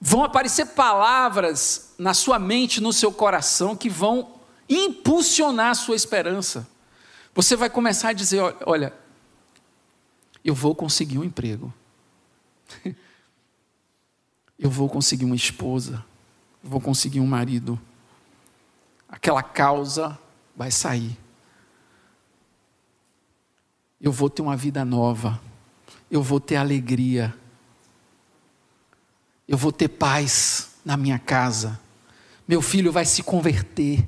vão 0.00 0.24
aparecer 0.24 0.66
palavras 0.66 1.92
na 1.98 2.14
sua 2.14 2.38
mente, 2.38 2.80
no 2.80 2.92
seu 2.92 3.12
coração, 3.12 3.76
que 3.76 3.88
vão 3.88 4.34
impulsionar 4.68 5.70
a 5.70 5.74
sua 5.74 5.96
esperança. 5.96 6.66
Você 7.34 7.54
vai 7.54 7.68
começar 7.68 8.10
a 8.10 8.12
dizer: 8.12 8.40
olha, 8.64 8.92
eu 10.44 10.54
vou 10.54 10.74
conseguir 10.74 11.18
um 11.18 11.24
emprego, 11.24 11.72
eu 14.58 14.70
vou 14.70 14.88
conseguir 14.88 15.24
uma 15.24 15.36
esposa, 15.36 16.04
eu 16.62 16.70
vou 16.70 16.80
conseguir 16.80 17.20
um 17.20 17.26
marido, 17.26 17.78
aquela 19.08 19.42
causa 19.42 20.18
vai 20.56 20.70
sair, 20.70 21.16
eu 24.00 24.12
vou 24.12 24.30
ter 24.30 24.42
uma 24.42 24.56
vida 24.56 24.84
nova, 24.84 25.40
eu 26.10 26.22
vou 26.22 26.40
ter 26.40 26.56
alegria. 26.56 27.34
Eu 29.46 29.56
vou 29.56 29.72
ter 29.72 29.88
paz 29.88 30.72
na 30.84 30.94
minha 30.96 31.18
casa, 31.18 31.80
meu 32.46 32.60
filho 32.60 32.92
vai 32.92 33.06
se 33.06 33.22
converter, 33.22 34.06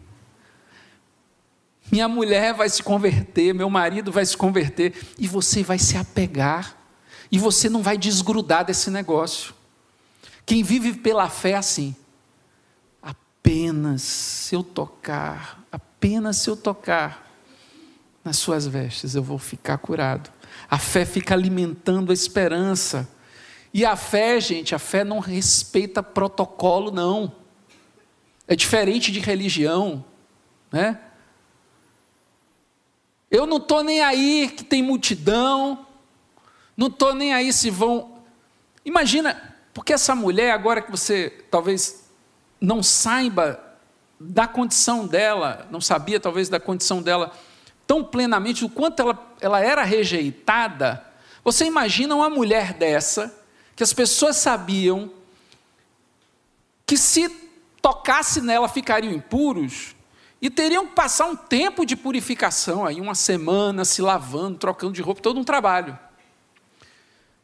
minha 1.91 2.09
mulher 2.09 2.55
vai 2.55 2.69
se 2.69 2.83
converter, 2.83 3.55
meu 3.55 3.69
marido 3.69 4.13
vai 4.13 4.25
se 4.25 4.37
converter, 4.37 4.95
e 5.19 5.27
você 5.27 5.63
vai 5.63 5.79
se 5.79 5.97
apegar, 5.97 6.77
e 7.31 7.39
você 7.39 7.69
não 7.69 7.83
vai 7.83 7.99
desgrudar 7.99 8.65
desse 8.65 8.91
negócio. 8.91 9.55
Quem 10.47 10.63
vive 10.63 10.95
pela 10.95 11.29
fé 11.29 11.51
é 11.51 11.57
assim, 11.57 11.95
apenas 13.03 14.03
se 14.03 14.55
eu 14.55 14.63
tocar, 14.63 15.63
apenas 15.71 16.37
se 16.39 16.51
eu 16.51 16.57
tocar 16.57 17.31
nas 18.25 18.37
suas 18.37 18.67
vestes, 18.67 19.15
eu 19.15 19.23
vou 19.23 19.39
ficar 19.39 19.79
curado. 19.79 20.31
A 20.69 20.79
fé 20.79 21.05
fica 21.05 21.35
alimentando 21.35 22.11
a 22.11 22.15
esperança 22.15 23.09
e 23.73 23.85
a 23.85 23.97
fé, 23.97 24.41
gente, 24.41 24.75
a 24.75 24.79
fé 24.79 25.05
não 25.05 25.21
respeita 25.21 26.03
protocolo, 26.03 26.91
não. 26.91 27.33
É 28.47 28.57
diferente 28.57 29.13
de 29.13 29.21
religião, 29.21 30.05
né? 30.73 30.99
Eu 33.31 33.47
não 33.47 33.59
estou 33.59 33.85
nem 33.85 34.01
aí 34.01 34.49
que 34.49 34.65
tem 34.65 34.83
multidão, 34.83 35.87
não 36.77 36.89
estou 36.89 37.15
nem 37.15 37.33
aí 37.33 37.53
se 37.53 37.71
vão. 37.71 38.19
Imagina, 38.85 39.55
porque 39.73 39.93
essa 39.93 40.15
mulher, 40.15 40.51
agora 40.51 40.83
que 40.83 40.91
você 40.91 41.31
talvez 41.51 42.11
não 42.61 42.83
saiba 42.83 43.63
da 44.19 44.49
condição 44.49 45.07
dela, 45.07 45.69
não 45.71 45.81
sabia 45.81 46.19
talvez 46.19 46.49
da 46.49 46.59
condição 46.59 47.01
dela 47.01 47.33
tão 47.87 48.05
plenamente, 48.05 48.65
o 48.65 48.69
quanto 48.69 49.01
ela, 49.01 49.35
ela 49.41 49.61
era 49.61 49.83
rejeitada, 49.83 51.05
você 51.43 51.65
imagina 51.65 52.15
uma 52.15 52.31
mulher 52.31 52.75
dessa, 52.75 53.37
que 53.75 53.83
as 53.83 53.93
pessoas 53.93 54.37
sabiam 54.37 55.11
que 56.87 56.97
se 56.97 57.29
tocasse 57.81 58.41
nela 58.41 58.69
ficariam 58.69 59.13
impuros 59.13 59.97
e 60.41 60.49
teriam 60.49 60.87
que 60.87 60.95
passar 60.95 61.27
um 61.27 61.37
tempo 61.37 61.85
de 61.85 61.95
purificação, 61.97 62.87
aí 62.87 63.01
uma 63.01 63.15
semana 63.15 63.85
se 63.85 64.01
lavando, 64.01 64.59
trocando 64.59 64.93
de 64.93 65.03
roupa, 65.03 65.21
todo 65.21 65.39
um 65.39 65.45
trabalho. 65.45 65.99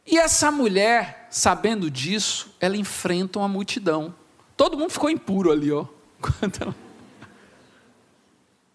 E 0.05 0.17
essa 0.17 0.51
mulher, 0.51 1.27
sabendo 1.29 1.91
disso, 1.91 2.55
ela 2.59 2.77
enfrenta 2.77 3.39
uma 3.39 3.47
multidão. 3.47 4.15
Todo 4.55 4.77
mundo 4.77 4.91
ficou 4.91 5.09
impuro 5.09 5.51
ali, 5.51 5.71
ó. 5.71 5.85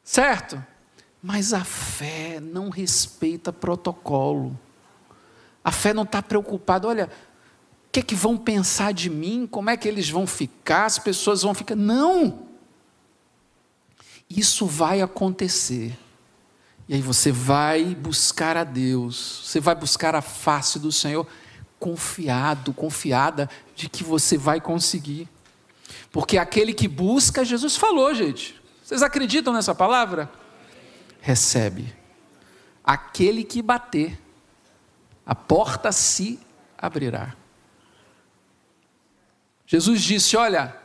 Certo? 0.05 0.63
Mas 1.23 1.55
a 1.55 1.65
fé 1.65 2.39
não 2.39 2.69
respeita 2.69 3.53
protocolo. 3.53 4.59
A 5.65 5.73
fé 5.73 5.95
não 5.95 6.03
está 6.03 6.21
preocupada. 6.23 6.87
Olha, 6.87 7.11
que 7.93 8.01
é 8.01 8.03
que 8.03 8.15
vão 8.15 8.39
pensar 8.39 8.93
de 8.93 9.11
mim? 9.11 9.47
Como 9.47 9.69
é 9.69 9.77
que 9.77 9.87
eles 9.87 10.09
vão 10.09 10.27
ficar? 10.27 10.87
As 10.87 10.99
pessoas 10.99 11.43
vão 11.43 11.53
ficar. 11.53 11.77
Não! 11.77 12.49
Isso 14.37 14.67
vai 14.67 15.03
acontecer. 15.03 15.99
E 16.89 16.95
aí 16.95 17.01
você 17.01 17.31
vai 17.31 17.95
buscar 17.95 18.57
a 18.57 18.65
Deus, 18.65 19.43
você 19.45 19.61
vai 19.61 19.75
buscar 19.75 20.15
a 20.15 20.23
face 20.23 20.79
do 20.79 20.91
Senhor, 20.91 21.27
confiado, 21.79 22.73
confiada 22.73 23.49
de 23.77 23.89
que 23.89 24.03
você 24.03 24.39
vai 24.39 24.61
conseguir. 24.61 25.29
Porque 26.11 26.39
aquele 26.39 26.73
que 26.73 26.89
busca, 26.89 27.45
Jesus 27.45 27.77
falou, 27.77 28.15
gente. 28.15 28.61
Vocês 28.83 29.03
acreditam 29.03 29.53
nessa 29.53 29.75
palavra? 29.75 30.31
Recebe. 31.21 31.95
Aquele 32.83 33.45
que 33.45 33.63
bater, 33.63 34.19
a 35.25 35.35
porta 35.35 35.93
se 35.93 36.41
abrirá. 36.77 37.35
Jesus 39.67 40.03
disse: 40.03 40.37
Olha, 40.37 40.77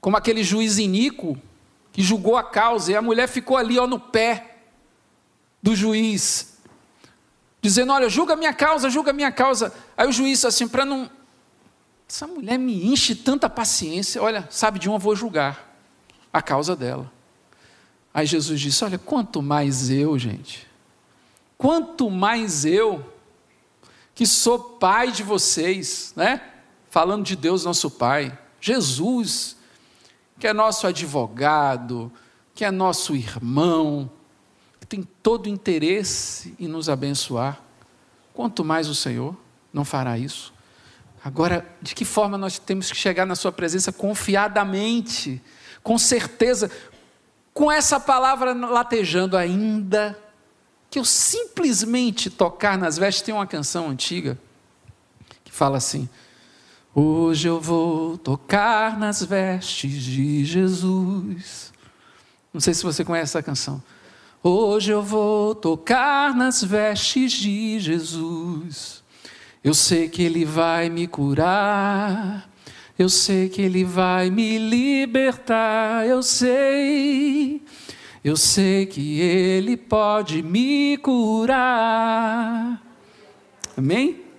como 0.00 0.16
aquele 0.16 0.44
juiz 0.44 0.78
iníquo 0.78 1.40
que 1.92 2.02
julgou 2.02 2.36
a 2.36 2.42
causa, 2.42 2.90
e 2.90 2.96
a 2.96 3.02
mulher 3.02 3.28
ficou 3.28 3.56
ali 3.56 3.78
ó, 3.78 3.86
no 3.86 4.00
pé 4.00 4.58
do 5.62 5.76
juiz, 5.76 6.58
dizendo: 7.60 7.92
Olha, 7.92 8.08
julga 8.08 8.34
minha 8.34 8.52
causa, 8.52 8.88
julga 8.90 9.10
a 9.10 9.14
minha 9.14 9.30
causa. 9.30 9.72
Aí 9.96 10.08
o 10.08 10.12
juiz, 10.12 10.44
assim, 10.44 10.66
para 10.66 10.84
não. 10.84 11.10
Essa 12.08 12.26
mulher 12.26 12.58
me 12.58 12.86
enche 12.86 13.14
tanta 13.14 13.48
paciência, 13.48 14.22
olha, 14.22 14.46
sabe 14.50 14.78
de 14.78 14.88
uma, 14.88 14.98
vou 14.98 15.16
julgar 15.16 15.74
a 16.32 16.42
causa 16.42 16.74
dela. 16.74 17.10
Aí 18.12 18.26
Jesus 18.26 18.60
disse: 18.60 18.84
Olha, 18.84 18.98
quanto 18.98 19.42
mais 19.42 19.90
eu, 19.90 20.18
gente, 20.18 20.66
quanto 21.56 22.10
mais 22.10 22.64
eu, 22.64 23.12
que 24.14 24.26
sou 24.26 24.58
pai 24.58 25.10
de 25.10 25.22
vocês, 25.22 26.12
né? 26.16 26.40
falando 26.92 27.24
de 27.24 27.34
Deus, 27.34 27.64
nosso 27.64 27.90
Pai, 27.90 28.38
Jesus, 28.60 29.56
que 30.42 30.48
é 30.48 30.52
nosso 30.52 30.88
advogado, 30.88 32.10
que 32.52 32.64
é 32.64 32.70
nosso 32.72 33.14
irmão, 33.14 34.10
que 34.80 34.86
tem 34.88 35.08
todo 35.22 35.48
interesse 35.48 36.52
em 36.58 36.66
nos 36.66 36.88
abençoar, 36.88 37.62
quanto 38.34 38.64
mais 38.64 38.88
o 38.88 38.94
Senhor. 38.94 39.36
não 39.72 39.84
fará 39.84 40.18
isso. 40.18 40.52
Agora, 41.24 41.64
de 41.80 41.94
que 41.94 42.04
forma 42.04 42.36
nós 42.36 42.58
temos 42.58 42.90
que 42.90 42.96
chegar 42.96 43.24
na 43.24 43.36
Sua 43.36 43.52
presença 43.52 43.92
confiadamente, 43.92 45.40
com 45.80 45.96
certeza, 45.96 46.68
com 47.54 47.70
essa 47.70 48.00
palavra 48.00 48.52
latejando 48.52 49.36
ainda, 49.36 50.20
que 50.90 50.98
eu 50.98 51.04
simplesmente 51.04 52.28
tocar 52.30 52.76
nas 52.76 52.98
vestes. 52.98 53.22
Tem 53.22 53.32
uma 53.32 53.46
canção 53.46 53.90
antiga 53.90 54.36
que 55.44 55.52
fala 55.52 55.76
assim: 55.76 56.08
Hoje 56.94 57.48
eu 57.48 57.58
vou 57.58 58.18
tocar 58.18 58.98
nas 58.98 59.24
vestes 59.24 59.90
de 60.02 60.44
Jesus. 60.44 61.72
Não 62.52 62.60
sei 62.60 62.74
se 62.74 62.82
você 62.82 63.02
conhece 63.02 63.30
essa 63.30 63.42
canção. 63.42 63.82
Hoje 64.42 64.92
eu 64.92 65.02
vou 65.02 65.54
tocar 65.54 66.34
nas 66.34 66.62
vestes 66.62 67.32
de 67.32 67.80
Jesus. 67.80 69.02
Eu 69.64 69.72
sei 69.72 70.06
que 70.06 70.22
Ele 70.22 70.44
vai 70.44 70.90
me 70.90 71.06
curar. 71.06 72.46
Eu 72.98 73.08
sei 73.08 73.48
que 73.48 73.62
Ele 73.62 73.84
vai 73.84 74.28
me 74.28 74.58
libertar. 74.58 76.06
Eu 76.06 76.22
sei. 76.22 77.62
Eu 78.22 78.36
sei 78.36 78.84
que 78.84 79.18
Ele 79.18 79.78
pode 79.78 80.42
me 80.42 80.98
curar. 80.98 82.82
Amém? 83.78 84.31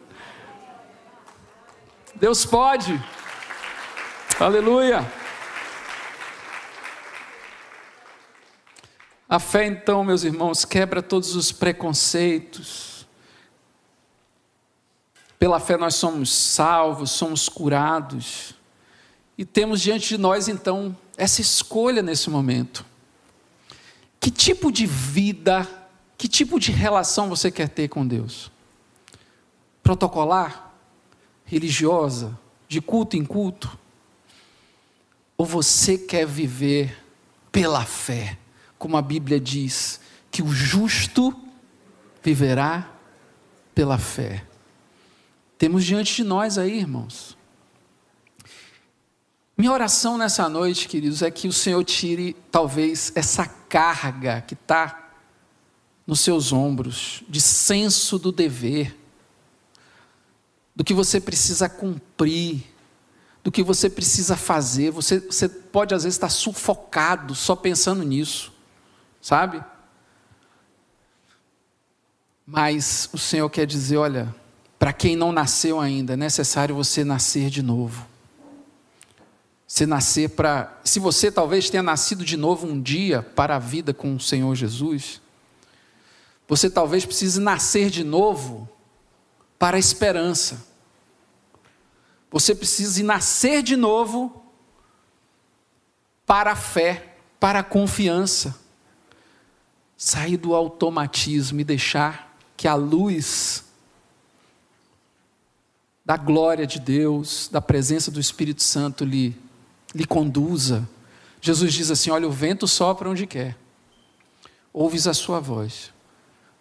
Deus 2.24 2.46
pode. 2.46 3.04
Aleluia. 4.40 5.06
A 9.28 9.40
fé, 9.40 9.66
então, 9.66 10.06
meus 10.06 10.24
irmãos, 10.24 10.64
quebra 10.64 11.04
todos 11.04 11.36
os 11.36 11.52
preconceitos. 11.52 13.06
Pela 15.38 15.60
fé 15.60 15.76
nós 15.76 15.96
somos 15.96 16.32
salvos, 16.32 17.12
somos 17.12 17.50
curados. 17.50 18.56
E 19.38 19.44
temos 19.44 19.82
diante 19.82 20.08
de 20.08 20.18
nós, 20.18 20.48
então, 20.48 20.98
essa 21.18 21.42
escolha 21.42 22.02
nesse 22.02 22.30
momento. 22.30 22.86
Que 24.22 24.32
tipo 24.32 24.72
de 24.72 24.86
vida, 24.86 25.68
que 26.18 26.30
tipo 26.30 26.58
de 26.58 26.72
relação 26.72 27.28
você 27.28 27.52
quer 27.52 27.68
ter 27.68 27.90
com 27.90 28.08
Deus? 28.08 28.50
Protocolar? 29.84 30.63
Religiosa? 31.54 32.38
De 32.68 32.82
culto 32.82 33.16
em 33.16 33.24
culto? 33.24 33.78
Ou 35.38 35.46
você 35.46 35.98
quer 35.98 36.26
viver 36.26 36.98
pela 37.52 37.86
fé? 37.86 38.38
como 38.84 38.98
a 38.98 39.02
Bíblia 39.02 39.40
diz, 39.40 40.02
que 40.30 40.44
o 40.44 40.52
justo 40.52 41.34
viverá 42.22 42.92
pela 43.74 43.98
fé. 43.98 44.46
Temos 45.58 45.86
diante 45.86 46.18
de 46.18 46.24
nós 46.26 46.58
aí, 46.58 46.80
irmãos. 46.80 47.38
Minha 49.58 49.72
oração 49.72 50.18
nessa 50.18 50.50
noite, 50.50 50.90
queridos, 50.90 51.22
é 51.22 51.32
que 51.32 51.48
o 51.48 51.54
Senhor 51.54 51.82
tire 51.86 52.36
talvez 52.52 53.14
essa 53.16 53.46
carga 53.48 54.42
que 54.42 54.54
está 54.54 55.14
nos 56.06 56.20
seus 56.20 56.52
ombros, 56.52 57.24
de 57.30 57.40
senso 57.40 58.20
do 58.20 58.34
dever, 58.34 59.00
do 60.76 60.84
que 60.84 60.94
você 60.94 61.20
precisa 61.20 61.70
cumprir, 61.70 62.64
do 63.44 63.52
que 63.52 63.62
você 63.62 63.90
precisa 63.90 64.36
fazer. 64.36 64.92
Você, 64.92 65.20
você 65.20 65.48
pode 65.48 65.94
às 65.94 66.04
vezes 66.04 66.16
estar 66.16 66.30
sufocado 66.30 67.36
só 67.36 67.56
pensando 67.56 68.04
nisso 68.04 68.54
sabe? 69.24 69.64
Mas 72.46 73.10
o 73.14 73.18
Senhor 73.18 73.50
quer 73.50 73.66
dizer: 73.66 73.98
olha, 73.98 74.36
para 74.78 74.94
quem 74.94 75.16
não 75.16 75.32
nasceu 75.32 75.80
ainda, 75.80 76.14
é 76.14 76.18
necessário 76.18 76.76
você 76.76 77.04
nascer 77.04 77.50
de 77.50 77.64
novo. 77.64 78.06
Você 79.66 79.88
nascer 79.88 80.30
para. 80.32 80.78
Se 80.84 81.00
você 81.00 81.32
talvez 81.32 81.70
tenha 81.70 81.82
nascido 81.82 82.24
de 82.24 82.36
novo 82.36 82.68
um 82.68 82.80
dia 82.80 83.24
para 83.24 83.56
a 83.56 83.60
vida 83.60 83.94
com 83.94 84.14
o 84.16 84.20
Senhor 84.20 84.54
Jesus, 84.54 85.22
você 86.48 86.70
talvez 86.70 87.06
precise 87.06 87.40
nascer 87.40 87.90
de 87.90 88.04
novo 88.04 88.63
para 89.58 89.78
a 89.78 89.80
esperança. 89.80 90.66
Você 92.32 92.56
precisa 92.56 93.04
nascer 93.04 93.62
de 93.62 93.76
novo 93.76 94.44
para 96.26 96.54
a 96.54 96.56
fé, 96.56 97.16
para 97.40 97.60
a 97.60 97.64
confiança 97.64 98.64
sair 99.96 100.36
do 100.36 100.54
automatismo 100.54 101.62
e 101.62 101.64
deixar 101.64 102.36
que 102.58 102.68
a 102.68 102.76
luz 102.76 103.64
da 106.06 106.18
glória 106.18 106.68
de 106.68 106.80
Deus, 106.80 107.48
da 107.50 107.62
presença 107.62 108.12
do 108.12 108.20
Espírito 108.20 108.62
Santo 108.62 109.06
lhe, 109.06 109.36
lhe 109.96 110.06
conduza. 110.06 110.88
Jesus 111.40 111.74
diz 111.74 111.90
assim: 111.90 112.10
Olha, 112.10 112.28
o 112.28 112.32
vento 112.32 112.68
sopra 112.68 113.10
onde 113.10 113.26
quer, 113.26 113.58
ouves 114.74 115.08
a 115.08 115.14
sua 115.14 115.40
voz, 115.40 115.94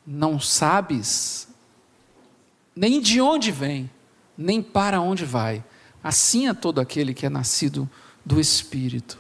não 0.07 0.39
sabes 0.39 1.49
nem 2.75 3.01
de 3.01 3.21
onde 3.21 3.51
vem, 3.51 3.91
nem 4.37 4.63
para 4.63 5.01
onde 5.01 5.25
vai. 5.25 5.65
Assim 6.03 6.49
é 6.49 6.55
todo 6.55 6.81
aquele 6.81 7.15
que 7.15 7.27
é 7.27 7.29
nascido 7.29 7.89
do 8.25 8.41
Espírito. 8.41 9.19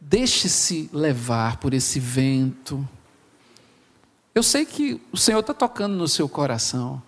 Deixe-se 0.00 0.90
levar 0.92 1.58
por 1.58 1.72
esse 1.72 2.00
vento. 2.00 2.86
Eu 4.34 4.42
sei 4.42 4.64
que 4.64 5.00
o 5.12 5.16
Senhor 5.16 5.40
está 5.40 5.54
tocando 5.54 5.94
no 5.94 6.08
seu 6.08 6.28
coração. 6.28 7.02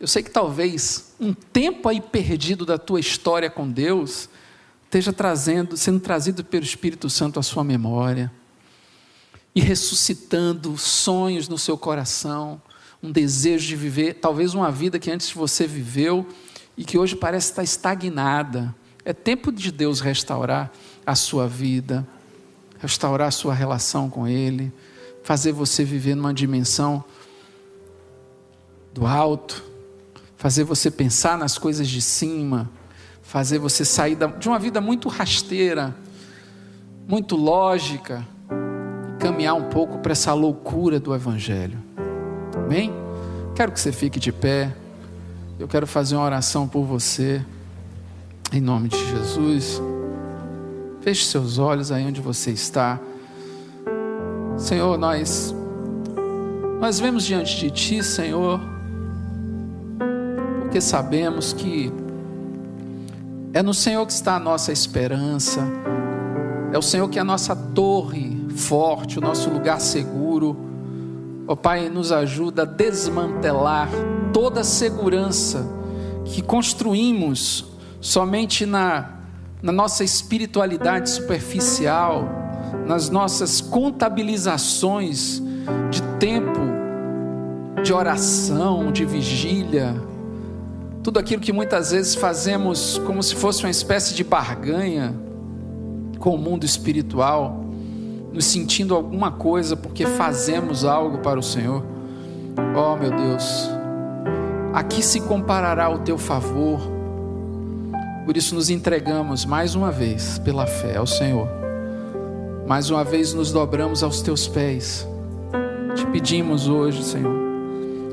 Eu 0.00 0.06
sei 0.06 0.22
que 0.22 0.30
talvez 0.30 1.14
um 1.18 1.34
tempo 1.34 1.88
aí 1.88 2.00
perdido 2.00 2.64
da 2.64 2.78
tua 2.78 3.00
história 3.00 3.50
com 3.50 3.68
Deus 3.68 4.28
esteja 4.84 5.12
trazendo, 5.12 5.76
sendo 5.76 6.00
trazido 6.00 6.44
pelo 6.44 6.64
Espírito 6.64 7.10
Santo 7.10 7.38
à 7.38 7.42
sua 7.42 7.62
memória 7.62 8.32
e 9.54 9.60
ressuscitando 9.60 10.78
sonhos 10.78 11.48
no 11.48 11.58
seu 11.58 11.76
coração, 11.76 12.62
um 13.02 13.10
desejo 13.12 13.66
de 13.66 13.76
viver, 13.76 14.14
talvez 14.14 14.54
uma 14.54 14.70
vida 14.70 14.98
que 14.98 15.10
antes 15.10 15.30
você 15.32 15.66
viveu 15.66 16.26
e 16.76 16.84
que 16.84 16.98
hoje 16.98 17.16
parece 17.16 17.50
estar 17.50 17.62
estagnada. 17.62 18.74
É 19.04 19.12
tempo 19.12 19.50
de 19.52 19.70
Deus 19.70 20.00
restaurar 20.00 20.70
a 21.06 21.14
sua 21.14 21.46
vida, 21.46 22.06
restaurar 22.78 23.28
a 23.28 23.32
sua 23.32 23.54
relação 23.54 24.10
com 24.10 24.26
Ele, 24.26 24.72
fazer 25.22 25.52
você 25.52 25.84
viver 25.84 26.14
numa 26.14 26.34
dimensão 26.34 27.04
do 28.92 29.06
alto, 29.06 29.64
fazer 30.36 30.64
você 30.64 30.90
pensar 30.90 31.38
nas 31.38 31.58
coisas 31.58 31.88
de 31.88 32.00
cima, 32.00 32.70
fazer 33.22 33.58
você 33.58 33.84
sair 33.84 34.16
de 34.38 34.48
uma 34.48 34.58
vida 34.58 34.80
muito 34.80 35.08
rasteira, 35.08 35.94
muito 37.06 37.36
lógica, 37.36 38.26
e 39.14 39.18
caminhar 39.18 39.54
um 39.54 39.68
pouco 39.68 39.98
para 39.98 40.12
essa 40.12 40.32
loucura 40.32 41.00
do 41.00 41.14
Evangelho. 41.14 41.87
Amém? 42.56 42.92
Quero 43.54 43.72
que 43.72 43.80
você 43.80 43.92
fique 43.92 44.18
de 44.20 44.32
pé. 44.32 44.74
Eu 45.58 45.66
quero 45.66 45.86
fazer 45.86 46.14
uma 46.14 46.24
oração 46.24 46.68
por 46.68 46.84
você, 46.84 47.44
em 48.52 48.60
nome 48.60 48.88
de 48.88 48.98
Jesus. 49.10 49.82
Feche 51.00 51.24
seus 51.24 51.58
olhos 51.58 51.90
aí 51.90 52.06
onde 52.06 52.20
você 52.20 52.50
está. 52.50 53.00
Senhor, 54.56 54.96
nós 54.96 55.54
nós 56.80 57.00
vemos 57.00 57.24
diante 57.24 57.58
de 57.58 57.70
ti, 57.72 58.02
Senhor, 58.04 58.60
porque 60.60 60.80
sabemos 60.80 61.52
que 61.52 61.92
é 63.52 63.62
no 63.62 63.74
Senhor 63.74 64.06
que 64.06 64.12
está 64.12 64.36
a 64.36 64.38
nossa 64.38 64.70
esperança. 64.70 65.60
É 66.72 66.78
o 66.78 66.82
Senhor 66.82 67.08
que 67.08 67.18
é 67.18 67.22
a 67.22 67.24
nossa 67.24 67.56
torre 67.56 68.46
forte, 68.54 69.18
o 69.18 69.20
nosso 69.20 69.50
lugar 69.50 69.80
seguro. 69.80 70.67
Ó 71.48 71.54
oh, 71.54 71.56
Pai, 71.56 71.88
nos 71.88 72.12
ajuda 72.12 72.62
a 72.62 72.64
desmantelar 72.64 73.88
toda 74.32 74.60
a 74.60 74.64
segurança 74.64 75.66
que 76.24 76.42
construímos 76.42 77.64
somente 78.00 78.64
na 78.64 79.18
na 79.62 79.72
nossa 79.72 80.04
espiritualidade 80.04 81.10
superficial, 81.10 82.28
nas 82.86 83.10
nossas 83.10 83.60
contabilizações 83.60 85.42
de 85.90 86.02
tempo, 86.18 86.60
de 87.82 87.92
oração, 87.92 88.92
de 88.92 89.04
vigília, 89.04 89.94
tudo 91.02 91.18
aquilo 91.18 91.40
que 91.40 91.52
muitas 91.52 91.90
vezes 91.90 92.14
fazemos 92.14 92.98
como 93.06 93.22
se 93.22 93.34
fosse 93.34 93.64
uma 93.64 93.70
espécie 93.70 94.14
de 94.14 94.22
barganha 94.22 95.14
com 96.18 96.34
o 96.34 96.38
mundo 96.38 96.64
espiritual, 96.64 97.64
nos 98.32 98.44
sentindo 98.44 98.94
alguma 98.94 99.30
coisa 99.30 99.76
porque 99.76 100.06
fazemos 100.06 100.84
algo 100.84 101.18
para 101.18 101.38
o 101.38 101.42
Senhor. 101.42 101.82
Oh, 102.76 102.96
meu 102.96 103.10
Deus, 103.10 103.70
aqui 104.72 105.02
se 105.02 105.20
comparará 105.20 105.88
o 105.88 105.98
teu 105.98 106.18
favor 106.18 106.98
por 108.28 108.36
isso 108.36 108.54
nos 108.54 108.68
entregamos 108.68 109.46
mais 109.46 109.74
uma 109.74 109.90
vez 109.90 110.38
pela 110.40 110.66
fé 110.66 110.98
ao 110.98 111.06
Senhor. 111.06 111.48
Mais 112.66 112.90
uma 112.90 113.02
vez 113.02 113.32
nos 113.32 113.50
dobramos 113.50 114.02
aos 114.02 114.20
teus 114.20 114.46
pés. 114.46 115.08
Te 115.94 116.04
pedimos 116.08 116.68
hoje, 116.68 117.02
Senhor, 117.02 117.34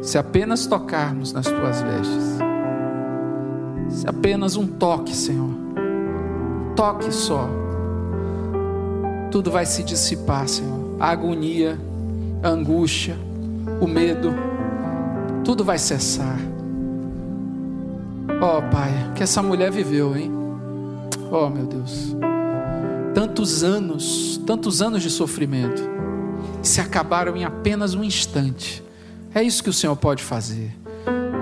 Se 0.02 0.18
apenas 0.18 0.68
tocarmos 0.68 1.34
nas 1.34 1.46
tuas 1.46 1.82
vestes, 1.82 2.38
se 3.90 4.08
apenas 4.08 4.56
um 4.56 4.66
toque, 4.66 5.14
Senhor, 5.14 5.50
toque 6.78 7.14
só, 7.14 7.50
tudo 9.36 9.52
vai 9.52 9.66
se 9.66 9.84
dissipar, 9.84 10.48
Senhor. 10.48 10.96
A 10.98 11.10
agonia, 11.10 11.78
a 12.42 12.48
angústia, 12.48 13.18
o 13.82 13.86
medo, 13.86 14.34
tudo 15.44 15.62
vai 15.62 15.78
cessar. 15.78 16.40
Ó 18.42 18.60
oh, 18.60 18.62
Pai, 18.72 19.12
que 19.14 19.22
essa 19.22 19.44
mulher 19.44 19.70
viveu, 19.70 20.16
hein? 20.16 20.32
Oh 21.30 21.50
meu 21.50 21.66
Deus, 21.66 22.16
tantos 23.14 23.62
anos, 23.62 24.40
tantos 24.48 24.82
anos 24.82 25.04
de 25.04 25.10
sofrimento, 25.10 25.84
se 26.64 26.80
acabaram 26.80 27.36
em 27.36 27.44
apenas 27.44 27.94
um 27.94 28.06
instante. 28.06 28.82
É 29.34 29.44
isso 29.44 29.62
que 29.62 29.70
o 29.70 29.74
Senhor 29.74 29.98
pode 29.98 30.24
fazer, 30.24 30.74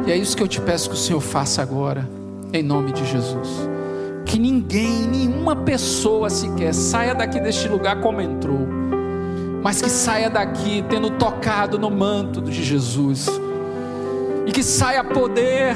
e 0.07 0.11
é 0.11 0.17
isso 0.17 0.35
que 0.35 0.41
eu 0.41 0.47
te 0.47 0.59
peço 0.59 0.89
que 0.89 0.95
o 0.95 0.99
Senhor 0.99 1.21
faça 1.21 1.61
agora, 1.61 2.09
em 2.51 2.63
nome 2.63 2.91
de 2.91 3.05
Jesus. 3.05 3.71
Que 4.33 4.39
ninguém, 4.39 5.05
nenhuma 5.05 5.55
pessoa 5.55 6.27
sequer 6.27 6.73
saia 6.73 7.13
daqui 7.13 7.39
deste 7.39 7.67
lugar 7.67 8.01
como 8.01 8.19
entrou, 8.19 8.67
mas 9.61 9.79
que 9.79 9.91
saia 9.91 10.27
daqui 10.27 10.83
tendo 10.89 11.11
tocado 11.11 11.77
no 11.77 11.91
manto 11.91 12.41
de 12.41 12.63
Jesus, 12.63 13.27
e 14.47 14.51
que 14.51 14.63
saia 14.63 15.03
poder, 15.03 15.75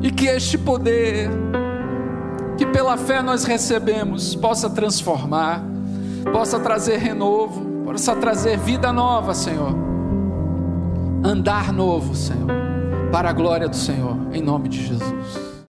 e 0.00 0.10
que 0.10 0.24
este 0.24 0.56
poder 0.56 1.28
que 2.56 2.64
pela 2.64 2.96
fé 2.96 3.20
nós 3.20 3.44
recebemos 3.44 4.34
possa 4.34 4.70
transformar, 4.70 5.62
possa 6.32 6.58
trazer 6.58 6.96
renovo, 6.96 7.84
possa 7.84 8.16
trazer 8.16 8.56
vida 8.56 8.90
nova, 8.90 9.34
Senhor. 9.34 9.76
Andar 11.22 11.74
novo, 11.74 12.16
Senhor, 12.16 12.48
para 13.12 13.28
a 13.28 13.34
glória 13.34 13.68
do 13.68 13.76
Senhor, 13.76 14.16
em 14.32 14.40
nome 14.40 14.70
de 14.70 14.86
Jesus. 14.86 15.47